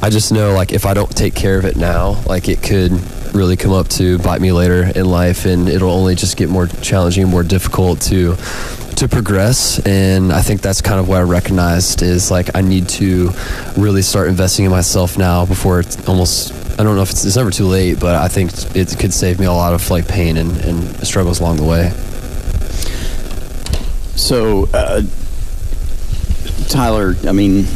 I 0.00 0.08
just 0.08 0.32
know 0.32 0.54
like 0.54 0.72
if 0.72 0.86
I 0.86 0.94
don't 0.94 1.14
take 1.14 1.34
care 1.34 1.58
of 1.58 1.66
it 1.66 1.76
now, 1.76 2.22
like 2.26 2.48
it 2.48 2.62
could 2.62 2.92
really 3.34 3.56
come 3.56 3.72
up 3.72 3.88
to 3.88 4.18
bite 4.18 4.40
me 4.40 4.52
later 4.52 4.84
in 4.96 5.04
life 5.04 5.44
and 5.44 5.68
it'll 5.68 5.90
only 5.90 6.14
just 6.14 6.38
get 6.38 6.48
more 6.48 6.68
challenging, 6.68 7.28
more 7.28 7.42
difficult 7.42 8.00
to 8.02 8.36
to 8.96 9.08
progress 9.08 9.84
and 9.86 10.32
i 10.32 10.40
think 10.40 10.60
that's 10.60 10.80
kind 10.80 11.00
of 11.00 11.08
what 11.08 11.18
i 11.18 11.22
recognized 11.22 12.02
is 12.02 12.30
like 12.30 12.54
i 12.54 12.60
need 12.60 12.88
to 12.88 13.30
really 13.76 14.02
start 14.02 14.28
investing 14.28 14.64
in 14.64 14.70
myself 14.70 15.18
now 15.18 15.44
before 15.44 15.80
it's 15.80 16.08
almost 16.08 16.52
i 16.78 16.82
don't 16.84 16.94
know 16.94 17.02
if 17.02 17.10
it's, 17.10 17.24
it's 17.24 17.36
never 17.36 17.50
too 17.50 17.66
late 17.66 17.98
but 17.98 18.14
i 18.14 18.28
think 18.28 18.52
it 18.76 18.96
could 18.98 19.12
save 19.12 19.40
me 19.40 19.46
a 19.46 19.52
lot 19.52 19.74
of 19.74 19.90
like 19.90 20.06
pain 20.06 20.36
and, 20.36 20.56
and 20.58 21.06
struggles 21.06 21.40
along 21.40 21.56
the 21.56 21.64
way. 21.64 21.90
So 24.16 24.68
uh, 24.72 25.02
tyler 26.68 27.14
i 27.26 27.32
mean 27.32 27.66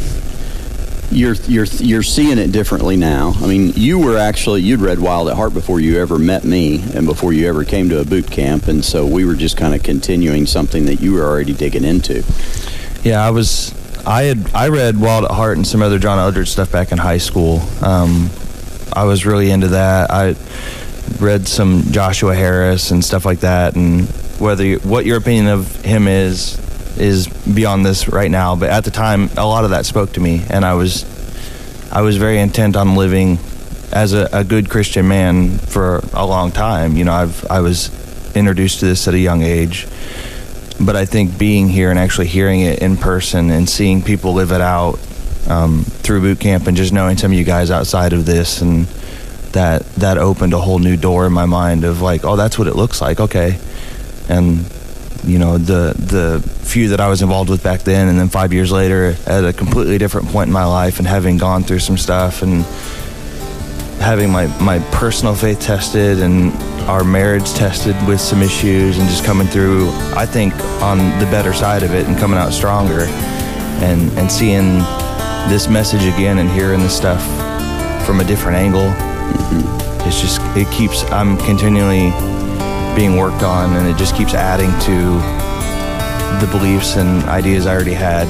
you're 1.11 1.33
you're 1.33 1.65
you're 1.65 2.03
seeing 2.03 2.37
it 2.37 2.51
differently 2.51 2.95
now. 2.97 3.33
I 3.37 3.47
mean, 3.47 3.73
you 3.75 3.99
were 3.99 4.17
actually 4.17 4.61
you'd 4.61 4.81
read 4.81 4.99
Wild 4.99 5.29
at 5.29 5.35
Heart 5.35 5.53
before 5.53 5.79
you 5.79 5.99
ever 5.99 6.19
met 6.19 6.43
me, 6.43 6.81
and 6.93 7.05
before 7.05 7.33
you 7.33 7.47
ever 7.47 7.63
came 7.63 7.89
to 7.89 7.99
a 7.99 8.05
boot 8.05 8.29
camp, 8.29 8.67
and 8.67 8.83
so 8.83 9.05
we 9.05 9.25
were 9.25 9.35
just 9.35 9.57
kind 9.57 9.73
of 9.73 9.83
continuing 9.83 10.45
something 10.45 10.85
that 10.85 11.01
you 11.01 11.13
were 11.13 11.23
already 11.23 11.53
digging 11.53 11.83
into. 11.83 12.23
Yeah, 13.03 13.25
I 13.25 13.31
was 13.31 13.73
I 14.05 14.23
had 14.23 14.53
I 14.53 14.69
read 14.69 14.99
Wild 14.99 15.25
at 15.25 15.31
Heart 15.31 15.57
and 15.57 15.67
some 15.67 15.81
other 15.81 15.99
John 15.99 16.17
Eldredge 16.17 16.49
stuff 16.49 16.71
back 16.71 16.91
in 16.91 16.97
high 16.97 17.17
school. 17.17 17.61
Um, 17.81 18.29
I 18.93 19.05
was 19.05 19.25
really 19.25 19.51
into 19.51 19.69
that. 19.69 20.11
I 20.11 20.35
read 21.19 21.47
some 21.47 21.83
Joshua 21.91 22.35
Harris 22.35 22.91
and 22.91 23.03
stuff 23.03 23.25
like 23.25 23.39
that. 23.41 23.75
And 23.75 24.07
whether 24.39 24.65
you, 24.65 24.79
what 24.79 25.05
your 25.05 25.17
opinion 25.17 25.47
of 25.47 25.83
him 25.83 26.07
is 26.07 26.57
is 26.97 27.27
beyond 27.27 27.85
this 27.85 28.07
right 28.07 28.31
now, 28.31 28.55
but 28.55 28.69
at 28.69 28.83
the 28.83 28.91
time, 28.91 29.29
a 29.37 29.45
lot 29.45 29.63
of 29.63 29.71
that 29.71 29.85
spoke 29.85 30.13
to 30.13 30.19
me, 30.19 30.43
and 30.49 30.65
I 30.65 30.73
was 30.73 31.05
I 31.91 32.01
was 32.01 32.17
very 32.17 32.39
intent 32.39 32.75
on 32.75 32.95
living 32.95 33.39
as 33.91 34.13
a, 34.13 34.29
a 34.31 34.43
good 34.43 34.69
Christian 34.69 35.07
man 35.07 35.57
for 35.57 36.01
a 36.13 36.25
long 36.25 36.51
time. 36.51 36.97
You 36.97 37.05
know, 37.05 37.13
I've 37.13 37.45
I 37.49 37.61
was 37.61 37.89
introduced 38.35 38.79
to 38.79 38.85
this 38.85 39.07
at 39.07 39.13
a 39.13 39.19
young 39.19 39.41
age 39.41 39.87
but 40.79 40.95
I 40.95 41.05
think 41.05 41.37
being 41.37 41.67
here 41.67 41.89
and 41.89 41.99
actually 41.99 42.27
hearing 42.27 42.61
it 42.61 42.79
in 42.79 42.95
person 42.95 43.49
and 43.49 43.69
seeing 43.69 44.01
people 44.01 44.33
live 44.33 44.51
it 44.51 44.61
out 44.61 44.99
um, 45.49 45.83
through 45.83 46.21
boot 46.21 46.39
camp 46.39 46.67
and 46.67 46.77
just 46.77 46.93
knowing 46.93 47.17
some 47.17 47.31
of 47.31 47.37
you 47.37 47.43
guys 47.43 47.69
outside 47.69 48.13
of 48.13 48.25
this 48.25 48.61
and 48.61 48.85
that 49.51 49.83
that 49.95 50.17
opened 50.17 50.53
a 50.53 50.59
whole 50.59 50.79
new 50.79 50.95
door 50.95 51.25
in 51.25 51.33
my 51.33 51.45
mind 51.45 51.83
of 51.83 52.01
like, 52.01 52.23
oh, 52.23 52.35
that's 52.35 52.57
what 52.57 52.67
it 52.67 52.75
looks 52.75 53.01
like, 53.01 53.19
okay, 53.19 53.59
and 54.29 54.59
you 55.23 55.39
know 55.39 55.57
the 55.57 55.93
the 55.97 56.41
few 56.65 56.89
that 56.89 56.99
I 56.99 57.07
was 57.07 57.21
involved 57.21 57.49
with 57.49 57.63
back 57.63 57.81
then, 57.81 58.07
and 58.07 58.19
then 58.19 58.29
five 58.29 58.53
years 58.53 58.71
later 58.71 59.15
at 59.25 59.43
a 59.43 59.53
completely 59.53 59.97
different 59.97 60.27
point 60.29 60.47
in 60.47 60.53
my 60.53 60.65
life 60.65 60.99
and 60.99 61.07
having 61.07 61.37
gone 61.37 61.63
through 61.63 61.79
some 61.79 61.97
stuff 61.97 62.41
and 62.41 62.63
having 64.01 64.31
my 64.31 64.47
my 64.59 64.79
personal 64.91 65.35
faith 65.35 65.59
tested 65.59 66.19
and 66.19 66.53
our 66.89 67.03
marriage 67.03 67.53
tested 67.53 67.95
with 68.07 68.21
some 68.21 68.41
issues 68.41 68.97
and 68.97 69.07
just 69.09 69.25
coming 69.25 69.47
through 69.47 69.89
I 70.15 70.25
think 70.25 70.53
on 70.81 70.97
the 71.19 71.25
better 71.25 71.53
side 71.53 71.83
of 71.83 71.93
it 71.93 72.07
and 72.07 72.17
coming 72.17 72.39
out 72.39 72.53
stronger 72.53 73.03
and 73.81 74.09
and 74.17 74.31
seeing 74.31 74.79
this 75.49 75.67
message 75.67 76.03
again 76.03 76.37
and 76.39 76.49
hearing 76.49 76.79
this 76.79 76.95
stuff 76.95 77.23
from 78.05 78.21
a 78.21 78.23
different 78.23 78.57
angle. 78.57 78.89
Mm-hmm. 78.89 80.07
It's 80.07 80.21
just 80.21 80.41
it 80.55 80.71
keeps 80.71 81.03
I'm 81.11 81.37
continually 81.37 82.11
being 82.95 83.17
worked 83.17 83.43
on 83.43 83.75
and 83.75 83.87
it 83.87 83.97
just 83.97 84.15
keeps 84.15 84.33
adding 84.33 84.71
to 84.81 85.19
the 86.45 86.51
beliefs 86.51 86.95
and 86.95 87.23
ideas 87.23 87.65
I 87.65 87.73
already 87.73 87.93
had 87.93 88.27